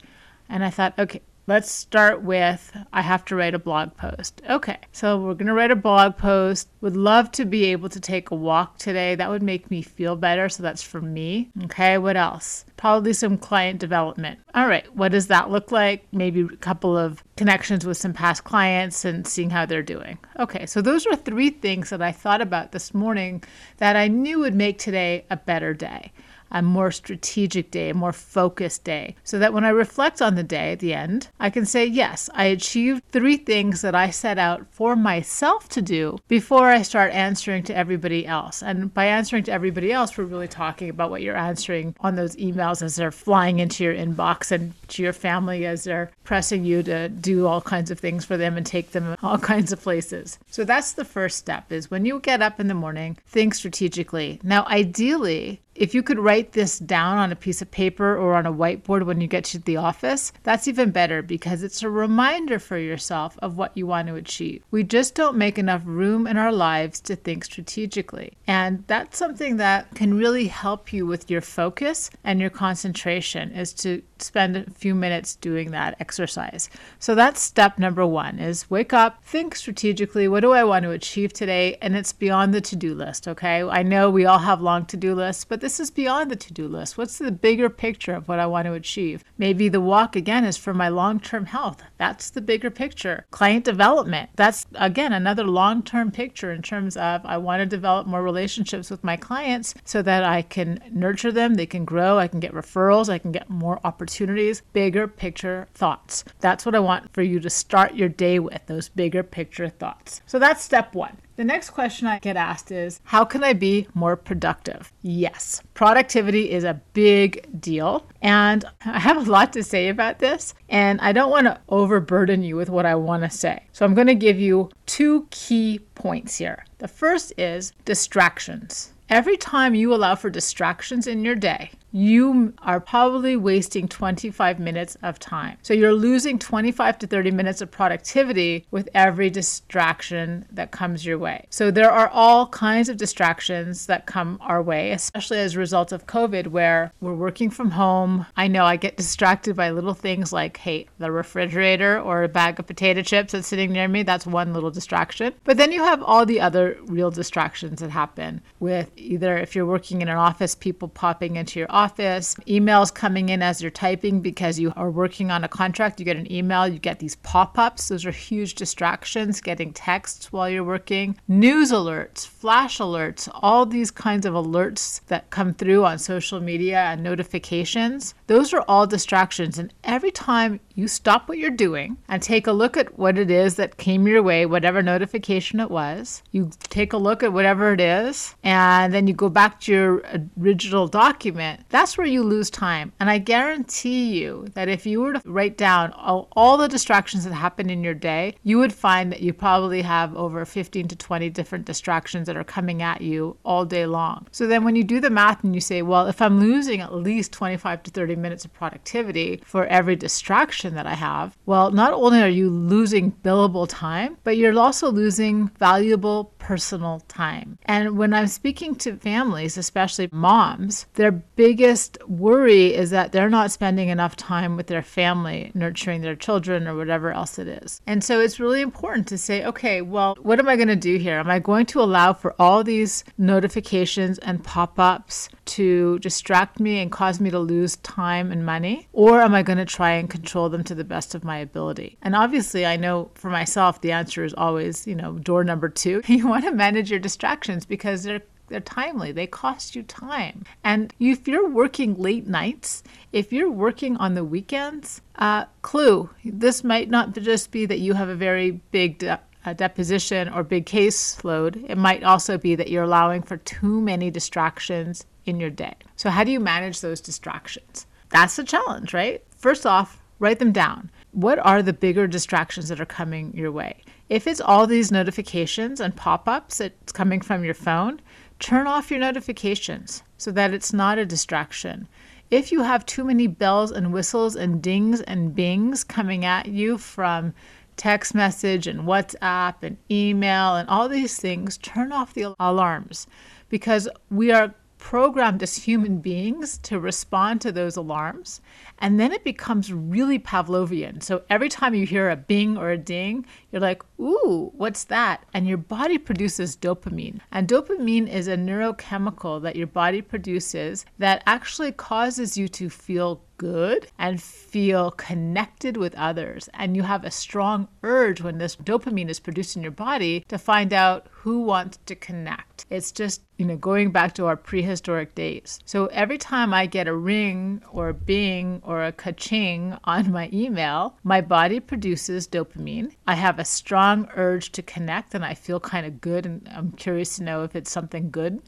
And 0.48 0.64
I 0.64 0.70
thought, 0.70 0.98
okay, 0.98 1.22
Let's 1.48 1.70
start 1.70 2.20
with 2.20 2.76
I 2.92 3.00
have 3.00 3.24
to 3.24 3.34
write 3.34 3.54
a 3.54 3.58
blog 3.58 3.96
post. 3.96 4.42
Okay, 4.50 4.76
so 4.92 5.18
we're 5.18 5.32
going 5.32 5.46
to 5.46 5.54
write 5.54 5.70
a 5.70 5.76
blog 5.76 6.18
post. 6.18 6.68
Would 6.82 6.94
love 6.94 7.32
to 7.32 7.46
be 7.46 7.64
able 7.72 7.88
to 7.88 8.00
take 8.00 8.30
a 8.30 8.34
walk 8.34 8.76
today. 8.76 9.14
That 9.14 9.30
would 9.30 9.42
make 9.42 9.70
me 9.70 9.80
feel 9.80 10.14
better. 10.14 10.50
So 10.50 10.62
that's 10.62 10.82
for 10.82 11.00
me. 11.00 11.48
Okay, 11.64 11.96
what 11.96 12.18
else? 12.18 12.66
Probably 12.76 13.14
some 13.14 13.38
client 13.38 13.80
development. 13.80 14.40
All 14.54 14.68
right, 14.68 14.94
what 14.94 15.10
does 15.10 15.28
that 15.28 15.50
look 15.50 15.72
like? 15.72 16.06
Maybe 16.12 16.42
a 16.42 16.56
couple 16.56 16.98
of 16.98 17.24
connections 17.38 17.86
with 17.86 17.96
some 17.96 18.12
past 18.12 18.44
clients 18.44 19.06
and 19.06 19.26
seeing 19.26 19.48
how 19.48 19.64
they're 19.64 19.82
doing. 19.82 20.18
Okay, 20.38 20.66
so 20.66 20.82
those 20.82 21.06
are 21.06 21.16
three 21.16 21.48
things 21.48 21.88
that 21.88 22.02
I 22.02 22.12
thought 22.12 22.42
about 22.42 22.72
this 22.72 22.92
morning 22.92 23.42
that 23.78 23.96
I 23.96 24.08
knew 24.08 24.40
would 24.40 24.54
make 24.54 24.78
today 24.78 25.24
a 25.30 25.36
better 25.38 25.72
day. 25.72 26.12
A 26.50 26.62
more 26.62 26.90
strategic 26.90 27.70
day, 27.70 27.90
a 27.90 27.94
more 27.94 28.12
focused 28.12 28.84
day, 28.84 29.16
so 29.24 29.38
that 29.38 29.52
when 29.52 29.64
I 29.64 29.70
reflect 29.70 30.22
on 30.22 30.34
the 30.34 30.42
day 30.42 30.72
at 30.72 30.80
the 30.80 30.94
end, 30.94 31.28
I 31.40 31.50
can 31.50 31.66
say, 31.66 31.84
yes, 31.84 32.30
I 32.34 32.44
achieved 32.44 33.02
three 33.10 33.36
things 33.36 33.82
that 33.82 33.94
I 33.94 34.10
set 34.10 34.38
out 34.38 34.66
for 34.70 34.96
myself 34.96 35.68
to 35.70 35.82
do 35.82 36.18
before 36.28 36.68
I 36.68 36.82
start 36.82 37.12
answering 37.12 37.62
to 37.64 37.76
everybody 37.76 38.26
else. 38.26 38.62
And 38.62 38.92
by 38.92 39.06
answering 39.06 39.44
to 39.44 39.52
everybody 39.52 39.92
else, 39.92 40.16
we're 40.16 40.24
really 40.24 40.48
talking 40.48 40.88
about 40.88 41.10
what 41.10 41.22
you're 41.22 41.36
answering 41.36 41.94
on 42.00 42.16
those 42.16 42.36
emails 42.36 42.82
as 42.82 42.96
they're 42.96 43.10
flying 43.10 43.58
into 43.58 43.84
your 43.84 43.94
inbox 43.94 44.50
and 44.50 44.72
to 44.88 45.02
your 45.02 45.12
family 45.12 45.66
as 45.66 45.84
they're 45.84 46.10
pressing 46.24 46.64
you 46.64 46.82
to 46.82 47.08
do 47.08 47.46
all 47.46 47.60
kinds 47.60 47.90
of 47.90 47.98
things 47.98 48.24
for 48.24 48.36
them 48.36 48.56
and 48.56 48.66
take 48.66 48.92
them 48.92 49.16
all 49.22 49.38
kinds 49.38 49.72
of 49.72 49.80
places. 49.80 50.38
So 50.50 50.64
that's 50.64 50.92
the 50.92 51.04
first 51.04 51.38
step 51.38 51.72
is 51.72 51.90
when 51.90 52.04
you 52.04 52.20
get 52.20 52.42
up 52.42 52.60
in 52.60 52.68
the 52.68 52.74
morning, 52.74 53.16
think 53.26 53.54
strategically. 53.54 54.40
Now, 54.42 54.64
ideally, 54.66 55.60
if 55.78 55.94
you 55.94 56.02
could 56.02 56.18
write 56.18 56.52
this 56.52 56.80
down 56.80 57.18
on 57.18 57.30
a 57.30 57.36
piece 57.36 57.62
of 57.62 57.70
paper 57.70 58.16
or 58.16 58.34
on 58.34 58.46
a 58.46 58.52
whiteboard 58.52 59.06
when 59.06 59.20
you 59.20 59.28
get 59.28 59.44
to 59.44 59.58
the 59.60 59.76
office, 59.76 60.32
that's 60.42 60.66
even 60.66 60.90
better 60.90 61.22
because 61.22 61.62
it's 61.62 61.84
a 61.84 61.88
reminder 61.88 62.58
for 62.58 62.76
yourself 62.76 63.38
of 63.40 63.56
what 63.56 63.76
you 63.76 63.86
want 63.86 64.08
to 64.08 64.16
achieve. 64.16 64.64
We 64.72 64.82
just 64.82 65.14
don't 65.14 65.36
make 65.36 65.56
enough 65.56 65.82
room 65.84 66.26
in 66.26 66.36
our 66.36 66.52
lives 66.52 67.00
to 67.02 67.14
think 67.14 67.44
strategically. 67.44 68.36
And 68.46 68.82
that's 68.88 69.16
something 69.16 69.56
that 69.58 69.94
can 69.94 70.18
really 70.18 70.48
help 70.48 70.92
you 70.92 71.06
with 71.06 71.30
your 71.30 71.40
focus 71.40 72.10
and 72.24 72.40
your 72.40 72.50
concentration 72.50 73.52
is 73.52 73.72
to 73.74 74.02
spend 74.18 74.56
a 74.56 74.70
few 74.70 74.96
minutes 74.96 75.36
doing 75.36 75.70
that 75.70 75.96
exercise. 76.00 76.68
So 76.98 77.14
that's 77.14 77.40
step 77.40 77.78
number 77.78 78.04
1 78.04 78.40
is 78.40 78.68
wake 78.68 78.92
up, 78.92 79.22
think 79.22 79.54
strategically, 79.54 80.26
what 80.26 80.40
do 80.40 80.52
I 80.52 80.64
want 80.64 80.82
to 80.82 80.90
achieve 80.90 81.32
today? 81.32 81.76
And 81.80 81.94
it's 81.94 82.12
beyond 82.12 82.52
the 82.52 82.60
to-do 82.60 82.94
list, 82.94 83.28
okay? 83.28 83.62
I 83.62 83.84
know 83.84 84.10
we 84.10 84.26
all 84.26 84.38
have 84.38 84.60
long 84.60 84.86
to-do 84.86 85.14
lists, 85.14 85.44
but 85.44 85.60
this 85.68 85.80
is 85.80 85.90
beyond 85.90 86.30
the 86.30 86.36
to 86.36 86.54
do 86.54 86.66
list. 86.66 86.96
What's 86.96 87.18
the 87.18 87.30
bigger 87.30 87.68
picture 87.68 88.14
of 88.14 88.26
what 88.26 88.38
I 88.38 88.46
want 88.46 88.64
to 88.64 88.72
achieve? 88.72 89.22
Maybe 89.36 89.68
the 89.68 89.82
walk 89.82 90.16
again 90.16 90.46
is 90.46 90.56
for 90.56 90.72
my 90.72 90.88
long 90.88 91.20
term 91.20 91.44
health. 91.44 91.82
That's 91.98 92.30
the 92.30 92.40
bigger 92.40 92.70
picture. 92.70 93.26
Client 93.32 93.66
development. 93.66 94.30
That's 94.34 94.64
again 94.76 95.12
another 95.12 95.44
long 95.44 95.82
term 95.82 96.10
picture 96.10 96.52
in 96.52 96.62
terms 96.62 96.96
of 96.96 97.20
I 97.26 97.36
want 97.36 97.60
to 97.60 97.66
develop 97.66 98.06
more 98.06 98.22
relationships 98.22 98.88
with 98.88 99.04
my 99.04 99.18
clients 99.18 99.74
so 99.84 100.00
that 100.00 100.24
I 100.24 100.40
can 100.40 100.80
nurture 100.90 101.32
them, 101.32 101.56
they 101.56 101.66
can 101.66 101.84
grow, 101.84 102.18
I 102.18 102.28
can 102.28 102.40
get 102.40 102.54
referrals, 102.54 103.10
I 103.10 103.18
can 103.18 103.30
get 103.30 103.50
more 103.50 103.78
opportunities. 103.84 104.62
Bigger 104.72 105.06
picture 105.06 105.68
thoughts. 105.74 106.24
That's 106.40 106.64
what 106.64 106.76
I 106.76 106.78
want 106.78 107.12
for 107.12 107.20
you 107.20 107.40
to 107.40 107.50
start 107.50 107.94
your 107.94 108.08
day 108.08 108.38
with, 108.38 108.64
those 108.64 108.88
bigger 108.88 109.22
picture 109.22 109.68
thoughts. 109.68 110.22
So 110.24 110.38
that's 110.38 110.64
step 110.64 110.94
one. 110.94 111.18
The 111.38 111.44
next 111.44 111.70
question 111.70 112.08
I 112.08 112.18
get 112.18 112.36
asked 112.36 112.72
is 112.72 113.00
How 113.04 113.24
can 113.24 113.44
I 113.44 113.52
be 113.52 113.86
more 113.94 114.16
productive? 114.16 114.92
Yes, 115.02 115.62
productivity 115.72 116.50
is 116.50 116.64
a 116.64 116.80
big 116.94 117.60
deal. 117.60 118.04
And 118.20 118.64
I 118.84 118.98
have 118.98 119.28
a 119.28 119.30
lot 119.30 119.52
to 119.52 119.62
say 119.62 119.88
about 119.88 120.18
this. 120.18 120.52
And 120.68 121.00
I 121.00 121.12
don't 121.12 121.30
want 121.30 121.46
to 121.46 121.60
overburden 121.68 122.42
you 122.42 122.56
with 122.56 122.68
what 122.68 122.86
I 122.86 122.96
want 122.96 123.22
to 123.22 123.30
say. 123.30 123.62
So 123.70 123.86
I'm 123.86 123.94
going 123.94 124.08
to 124.08 124.16
give 124.16 124.40
you 124.40 124.70
two 124.86 125.28
key 125.30 125.78
points 125.94 126.38
here. 126.38 126.64
The 126.78 126.88
first 126.88 127.32
is 127.38 127.72
distractions. 127.84 128.92
Every 129.08 129.36
time 129.36 129.76
you 129.76 129.94
allow 129.94 130.16
for 130.16 130.30
distractions 130.30 131.06
in 131.06 131.24
your 131.24 131.36
day, 131.36 131.70
you 131.92 132.52
are 132.58 132.80
probably 132.80 133.36
wasting 133.36 133.88
25 133.88 134.58
minutes 134.58 134.96
of 135.02 135.18
time. 135.18 135.56
So 135.62 135.74
you're 135.74 135.92
losing 135.92 136.38
25 136.38 136.98
to 136.98 137.06
30 137.06 137.30
minutes 137.30 137.60
of 137.60 137.70
productivity 137.70 138.66
with 138.70 138.88
every 138.94 139.30
distraction 139.30 140.44
that 140.50 140.70
comes 140.70 141.06
your 141.06 141.18
way. 141.18 141.46
So 141.50 141.70
there 141.70 141.90
are 141.90 142.08
all 142.08 142.48
kinds 142.48 142.88
of 142.88 142.96
distractions 142.96 143.86
that 143.86 144.06
come 144.06 144.38
our 144.40 144.62
way, 144.62 144.92
especially 144.92 145.38
as 145.38 145.54
a 145.54 145.58
result 145.58 145.92
of 145.92 146.06
COVID, 146.06 146.48
where 146.48 146.92
we're 147.00 147.14
working 147.14 147.50
from 147.50 147.70
home. 147.70 148.26
I 148.36 148.48
know 148.48 148.64
I 148.64 148.76
get 148.76 148.96
distracted 148.96 149.56
by 149.56 149.70
little 149.70 149.94
things 149.94 150.32
like, 150.32 150.58
hey, 150.58 150.86
the 150.98 151.10
refrigerator 151.10 152.00
or 152.00 152.22
a 152.22 152.28
bag 152.28 152.58
of 152.58 152.66
potato 152.66 153.02
chips 153.02 153.32
that's 153.32 153.48
sitting 153.48 153.72
near 153.72 153.88
me. 153.88 154.02
That's 154.02 154.26
one 154.26 154.52
little 154.52 154.70
distraction. 154.70 155.34
But 155.44 155.56
then 155.56 155.72
you 155.72 155.82
have 155.82 156.02
all 156.02 156.26
the 156.26 156.40
other 156.40 156.76
real 156.86 157.10
distractions 157.10 157.80
that 157.80 157.90
happen 157.90 158.42
with 158.60 158.90
either 158.96 159.36
if 159.38 159.54
you're 159.54 159.66
working 159.66 160.02
in 160.02 160.08
an 160.08 160.16
office, 160.16 160.54
people 160.54 160.88
popping 160.88 161.36
into 161.36 161.58
your 161.58 161.68
office, 161.70 161.77
emails 161.86 162.92
coming 162.92 163.28
in 163.28 163.42
as 163.42 163.62
you're 163.62 163.70
typing 163.70 164.20
because 164.20 164.58
you 164.58 164.72
are 164.76 164.90
working 164.90 165.30
on 165.30 165.44
a 165.44 165.48
contract. 165.48 165.98
You 165.98 166.04
get 166.04 166.16
an 166.16 166.30
email, 166.32 166.66
you 166.66 166.78
get 166.78 166.98
these 166.98 167.16
pop 167.16 167.58
ups. 167.58 167.88
Those 167.88 168.04
are 168.04 168.10
huge 168.10 168.54
distractions, 168.54 169.40
getting 169.40 169.72
texts 169.72 170.32
while 170.32 170.48
you're 170.48 170.64
working, 170.64 171.18
news 171.28 171.72
alerts, 171.72 172.26
flash 172.26 172.78
alerts, 172.78 173.28
all 173.34 173.66
these 173.66 173.90
kinds 173.90 174.26
of 174.26 174.34
alerts 174.34 175.00
that 175.06 175.30
come 175.30 175.54
through 175.54 175.84
on 175.84 175.98
social 175.98 176.40
media 176.40 176.78
and 176.78 177.02
notifications. 177.02 178.14
Those 178.26 178.52
are 178.52 178.64
all 178.68 178.86
distractions. 178.86 179.58
And 179.58 179.72
every 179.84 180.10
time 180.10 180.60
you 180.74 180.88
stop 180.88 181.28
what 181.28 181.38
you're 181.38 181.50
doing 181.50 181.96
and 182.08 182.22
take 182.22 182.46
a 182.46 182.52
look 182.52 182.76
at 182.76 182.98
what 182.98 183.18
it 183.18 183.30
is 183.30 183.56
that 183.56 183.78
came 183.78 184.06
your 184.06 184.22
way, 184.22 184.46
whatever 184.46 184.82
notification 184.82 185.60
it 185.60 185.70
was, 185.70 186.22
you 186.30 186.50
take 186.60 186.92
a 186.92 186.96
look 186.96 187.22
at 187.22 187.32
whatever 187.32 187.72
it 187.72 187.80
is, 187.80 188.34
and 188.44 188.92
then 188.92 189.06
you 189.06 189.14
go 189.14 189.28
back 189.28 189.60
to 189.60 189.72
your 189.72 190.02
original 190.40 190.86
document, 190.86 191.67
that's 191.68 191.98
where 191.98 192.06
you 192.06 192.22
lose 192.22 192.50
time. 192.50 192.92
And 193.00 193.10
I 193.10 193.18
guarantee 193.18 194.18
you 194.18 194.46
that 194.54 194.68
if 194.68 194.86
you 194.86 195.00
were 195.00 195.14
to 195.14 195.22
write 195.24 195.56
down 195.56 195.92
all, 195.92 196.28
all 196.32 196.56
the 196.56 196.68
distractions 196.68 197.24
that 197.24 197.34
happen 197.34 197.70
in 197.70 197.84
your 197.84 197.94
day, 197.94 198.34
you 198.42 198.58
would 198.58 198.72
find 198.72 199.12
that 199.12 199.20
you 199.20 199.32
probably 199.32 199.82
have 199.82 200.16
over 200.16 200.44
15 200.44 200.88
to 200.88 200.96
20 200.96 201.30
different 201.30 201.64
distractions 201.64 202.26
that 202.26 202.36
are 202.36 202.44
coming 202.44 202.82
at 202.82 203.00
you 203.00 203.36
all 203.44 203.64
day 203.64 203.86
long. 203.86 204.26
So 204.30 204.46
then 204.46 204.64
when 204.64 204.76
you 204.76 204.84
do 204.84 205.00
the 205.00 205.10
math 205.10 205.44
and 205.44 205.54
you 205.54 205.60
say, 205.60 205.82
well, 205.82 206.06
if 206.06 206.22
I'm 206.22 206.40
losing 206.40 206.80
at 206.80 206.94
least 206.94 207.32
25 207.32 207.82
to 207.84 207.90
30 207.90 208.16
minutes 208.16 208.44
of 208.44 208.52
productivity 208.52 209.42
for 209.44 209.66
every 209.66 209.96
distraction 209.96 210.74
that 210.74 210.86
I 210.86 210.94
have, 210.94 211.36
well, 211.46 211.70
not 211.70 211.92
only 211.92 212.22
are 212.22 212.28
you 212.28 212.50
losing 212.50 213.12
billable 213.12 213.66
time, 213.68 214.16
but 214.24 214.36
you're 214.36 214.58
also 214.58 214.90
losing 214.90 215.48
valuable 215.58 216.32
personal 216.38 217.00
time. 217.08 217.58
And 217.66 217.98
when 217.98 218.14
I'm 218.14 218.26
speaking 218.26 218.74
to 218.76 218.96
families, 218.96 219.58
especially 219.58 220.08
moms, 220.12 220.86
their 220.94 221.12
biggest 221.58 221.98
worry 222.06 222.72
is 222.72 222.90
that 222.90 223.10
they're 223.10 223.28
not 223.28 223.50
spending 223.50 223.88
enough 223.88 224.14
time 224.14 224.56
with 224.56 224.68
their 224.68 224.80
family, 224.80 225.50
nurturing 225.54 226.02
their 226.02 226.14
children 226.14 226.68
or 226.68 226.76
whatever 226.76 227.10
else 227.10 227.36
it 227.36 227.48
is. 227.48 227.80
And 227.84 228.04
so 228.04 228.20
it's 228.20 228.38
really 228.38 228.60
important 228.60 229.08
to 229.08 229.18
say, 229.18 229.44
okay, 229.44 229.82
well, 229.82 230.16
what 230.22 230.38
am 230.38 230.48
I 230.48 230.54
going 230.54 230.68
to 230.68 230.76
do 230.76 230.98
here? 230.98 231.18
Am 231.18 231.28
I 231.28 231.40
going 231.40 231.66
to 231.66 231.80
allow 231.80 232.12
for 232.12 232.32
all 232.40 232.62
these 232.62 233.02
notifications 233.18 234.18
and 234.18 234.44
pop 234.44 234.78
ups 234.78 235.30
to 235.46 235.98
distract 235.98 236.60
me 236.60 236.78
and 236.78 236.92
cause 236.92 237.18
me 237.18 237.28
to 237.30 237.40
lose 237.40 237.74
time 237.78 238.30
and 238.30 238.46
money? 238.46 238.86
Or 238.92 239.20
am 239.20 239.34
I 239.34 239.42
going 239.42 239.58
to 239.58 239.64
try 239.64 239.90
and 239.94 240.08
control 240.08 240.48
them 240.48 240.62
to 240.62 240.76
the 240.76 240.84
best 240.84 241.16
of 241.16 241.24
my 241.24 241.38
ability? 241.38 241.98
And 242.02 242.14
obviously, 242.14 242.66
I 242.66 242.76
know 242.76 243.10
for 243.14 243.30
myself, 243.30 243.80
the 243.80 243.90
answer 243.90 244.22
is 244.22 244.32
always, 244.34 244.86
you 244.86 244.94
know, 244.94 245.18
door 245.18 245.42
number 245.42 245.68
two. 245.68 246.02
You 246.18 246.26
want 246.26 246.44
to 246.46 246.52
manage 246.52 246.90
your 246.90 246.98
distractions 246.98 247.64
because 247.64 248.02
they're 248.02 248.22
they're 248.48 248.60
timely. 248.60 249.12
They 249.12 249.26
cost 249.26 249.76
you 249.76 249.82
time. 249.82 250.44
And 250.64 250.92
if 250.98 251.28
you're 251.28 251.48
working 251.48 251.94
late 251.94 252.26
nights, 252.26 252.82
if 253.12 253.32
you're 253.32 253.50
working 253.50 253.96
on 253.96 254.14
the 254.14 254.24
weekends, 254.24 255.00
uh, 255.16 255.44
clue, 255.62 256.10
this 256.24 256.64
might 256.64 256.90
not 256.90 257.12
just 257.14 257.50
be 257.50 257.66
that 257.66 257.78
you 257.78 257.94
have 257.94 258.08
a 258.08 258.14
very 258.14 258.52
big 258.72 258.98
de- 258.98 259.20
uh, 259.44 259.52
deposition 259.52 260.28
or 260.28 260.42
big 260.42 260.66
caseload. 260.66 261.68
It 261.68 261.78
might 261.78 262.02
also 262.02 262.38
be 262.38 262.54
that 262.54 262.70
you're 262.70 262.84
allowing 262.84 263.22
for 263.22 263.36
too 263.38 263.80
many 263.80 264.10
distractions 264.10 265.04
in 265.24 265.40
your 265.40 265.50
day. 265.50 265.74
So, 265.96 266.10
how 266.10 266.24
do 266.24 266.32
you 266.32 266.40
manage 266.40 266.80
those 266.80 267.00
distractions? 267.00 267.86
That's 268.10 268.36
the 268.36 268.44
challenge, 268.44 268.94
right? 268.94 269.22
First 269.36 269.66
off, 269.66 270.02
write 270.18 270.38
them 270.38 270.52
down. 270.52 270.90
What 271.12 271.38
are 271.38 271.62
the 271.62 271.72
bigger 271.72 272.06
distractions 272.06 272.68
that 272.68 272.80
are 272.80 272.86
coming 272.86 273.32
your 273.36 273.52
way? 273.52 273.82
If 274.08 274.26
it's 274.26 274.40
all 274.40 274.66
these 274.66 274.90
notifications 274.90 275.80
and 275.80 275.94
pop 275.94 276.28
ups 276.28 276.58
that's 276.58 276.92
coming 276.92 277.20
from 277.20 277.44
your 277.44 277.54
phone, 277.54 278.00
turn 278.38 278.66
off 278.66 278.90
your 278.90 279.00
notifications 279.00 280.02
so 280.16 280.30
that 280.32 280.52
it's 280.52 280.72
not 280.72 280.98
a 280.98 281.06
distraction. 281.06 281.88
If 282.30 282.52
you 282.52 282.62
have 282.62 282.84
too 282.84 283.04
many 283.04 283.26
bells 283.26 283.70
and 283.70 283.92
whistles 283.92 284.36
and 284.36 284.62
dings 284.62 285.00
and 285.00 285.34
bings 285.34 285.82
coming 285.82 286.24
at 286.24 286.46
you 286.46 286.78
from 286.78 287.34
text 287.76 288.14
message 288.14 288.66
and 288.66 288.80
WhatsApp 288.80 289.54
and 289.62 289.78
email 289.90 290.56
and 290.56 290.68
all 290.68 290.88
these 290.88 291.18
things, 291.18 291.56
turn 291.58 291.92
off 291.92 292.14
the 292.14 292.34
alarms 292.38 293.06
because 293.48 293.88
we 294.10 294.30
are 294.30 294.54
programmed 294.78 295.42
as 295.42 295.56
human 295.56 295.98
beings 295.98 296.58
to 296.58 296.80
respond 296.80 297.40
to 297.40 297.52
those 297.52 297.76
alarms. 297.76 298.40
And 298.78 298.98
then 298.98 299.12
it 299.12 299.24
becomes 299.24 299.72
really 299.72 300.18
Pavlovian. 300.18 301.02
So 301.02 301.22
every 301.28 301.48
time 301.48 301.74
you 301.74 301.84
hear 301.84 302.08
a 302.08 302.16
bing 302.16 302.56
or 302.56 302.70
a 302.70 302.78
ding, 302.78 303.26
you're 303.50 303.60
like, 303.60 303.82
ooh, 304.00 304.52
what's 304.54 304.84
that? 304.84 305.24
And 305.34 305.46
your 305.46 305.58
body 305.58 305.98
produces 305.98 306.56
dopamine. 306.56 307.20
And 307.32 307.48
dopamine 307.48 308.08
is 308.08 308.28
a 308.28 308.36
neurochemical 308.36 309.42
that 309.42 309.56
your 309.56 309.66
body 309.66 310.00
produces 310.00 310.86
that 310.98 311.22
actually 311.26 311.72
causes 311.72 312.36
you 312.36 312.48
to 312.48 312.70
feel 312.70 313.22
good 313.38 313.86
and 313.98 314.20
feel 314.20 314.90
connected 314.90 315.76
with 315.76 315.94
others. 315.94 316.48
And 316.52 316.76
you 316.76 316.82
have 316.82 317.04
a 317.04 317.10
strong 317.10 317.68
urge 317.82 318.20
when 318.20 318.38
this 318.38 318.56
dopamine 318.56 319.08
is 319.08 319.20
produced 319.20 319.56
in 319.56 319.62
your 319.62 319.72
body 319.72 320.24
to 320.28 320.36
find 320.36 320.72
out 320.72 321.06
who 321.10 321.40
wants 321.40 321.78
to 321.86 321.94
connect. 321.94 322.66
It's 322.68 322.92
just, 322.92 323.22
you 323.38 323.46
know, 323.46 323.56
going 323.56 323.92
back 323.92 324.14
to 324.14 324.26
our 324.26 324.36
prehistoric 324.36 325.14
days. 325.14 325.60
So 325.64 325.86
every 325.86 326.18
time 326.18 326.52
I 326.52 326.66
get 326.66 326.88
a 326.88 326.94
ring 326.94 327.62
or 327.70 327.88
a 327.88 327.94
bing 327.94 328.60
or 328.64 328.84
a 328.84 328.92
ka-ching 328.92 329.76
on 329.84 330.12
my 330.12 330.28
email, 330.32 330.96
my 331.04 331.20
body 331.20 331.60
produces 331.60 332.28
dopamine. 332.28 332.92
I 333.06 333.14
have 333.14 333.38
a 333.38 333.44
strong 333.44 334.08
urge 334.16 334.52
to 334.52 334.62
connect 334.62 335.14
and 335.14 335.24
I 335.24 335.34
feel 335.34 335.60
kind 335.60 335.86
of 335.86 336.00
good 336.00 336.26
and 336.26 336.48
I'm 336.52 336.72
curious 336.72 337.16
to 337.16 337.22
know 337.22 337.44
if 337.44 337.54
it's 337.56 337.70
something 337.70 338.10
good. 338.10 338.42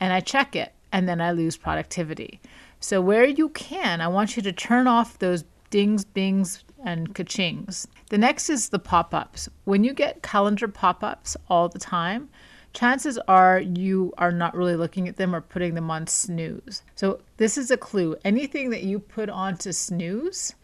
And 0.00 0.12
I 0.12 0.20
check 0.20 0.56
it 0.56 0.72
and 0.92 1.08
then 1.08 1.20
I 1.20 1.32
lose 1.32 1.56
productivity. 1.56 2.40
So, 2.84 3.00
where 3.00 3.24
you 3.24 3.48
can, 3.48 4.02
I 4.02 4.08
want 4.08 4.36
you 4.36 4.42
to 4.42 4.52
turn 4.52 4.86
off 4.86 5.18
those 5.18 5.44
dings, 5.70 6.04
bings, 6.04 6.64
and 6.84 7.14
ka-chings. 7.14 7.86
The 8.10 8.18
next 8.18 8.50
is 8.50 8.68
the 8.68 8.78
pop 8.78 9.14
ups. 9.14 9.48
When 9.64 9.84
you 9.84 9.94
get 9.94 10.22
calendar 10.22 10.68
pop 10.68 11.02
ups 11.02 11.34
all 11.48 11.70
the 11.70 11.78
time, 11.78 12.28
chances 12.74 13.16
are 13.26 13.58
you 13.58 14.12
are 14.18 14.30
not 14.30 14.54
really 14.54 14.76
looking 14.76 15.08
at 15.08 15.16
them 15.16 15.34
or 15.34 15.40
putting 15.40 15.72
them 15.72 15.90
on 15.90 16.06
snooze. 16.06 16.82
So, 16.94 17.20
this 17.38 17.56
is 17.56 17.70
a 17.70 17.78
clue. 17.78 18.16
Anything 18.22 18.68
that 18.68 18.82
you 18.82 18.98
put 18.98 19.30
on 19.30 19.56
to 19.56 19.72
snooze, 19.72 20.54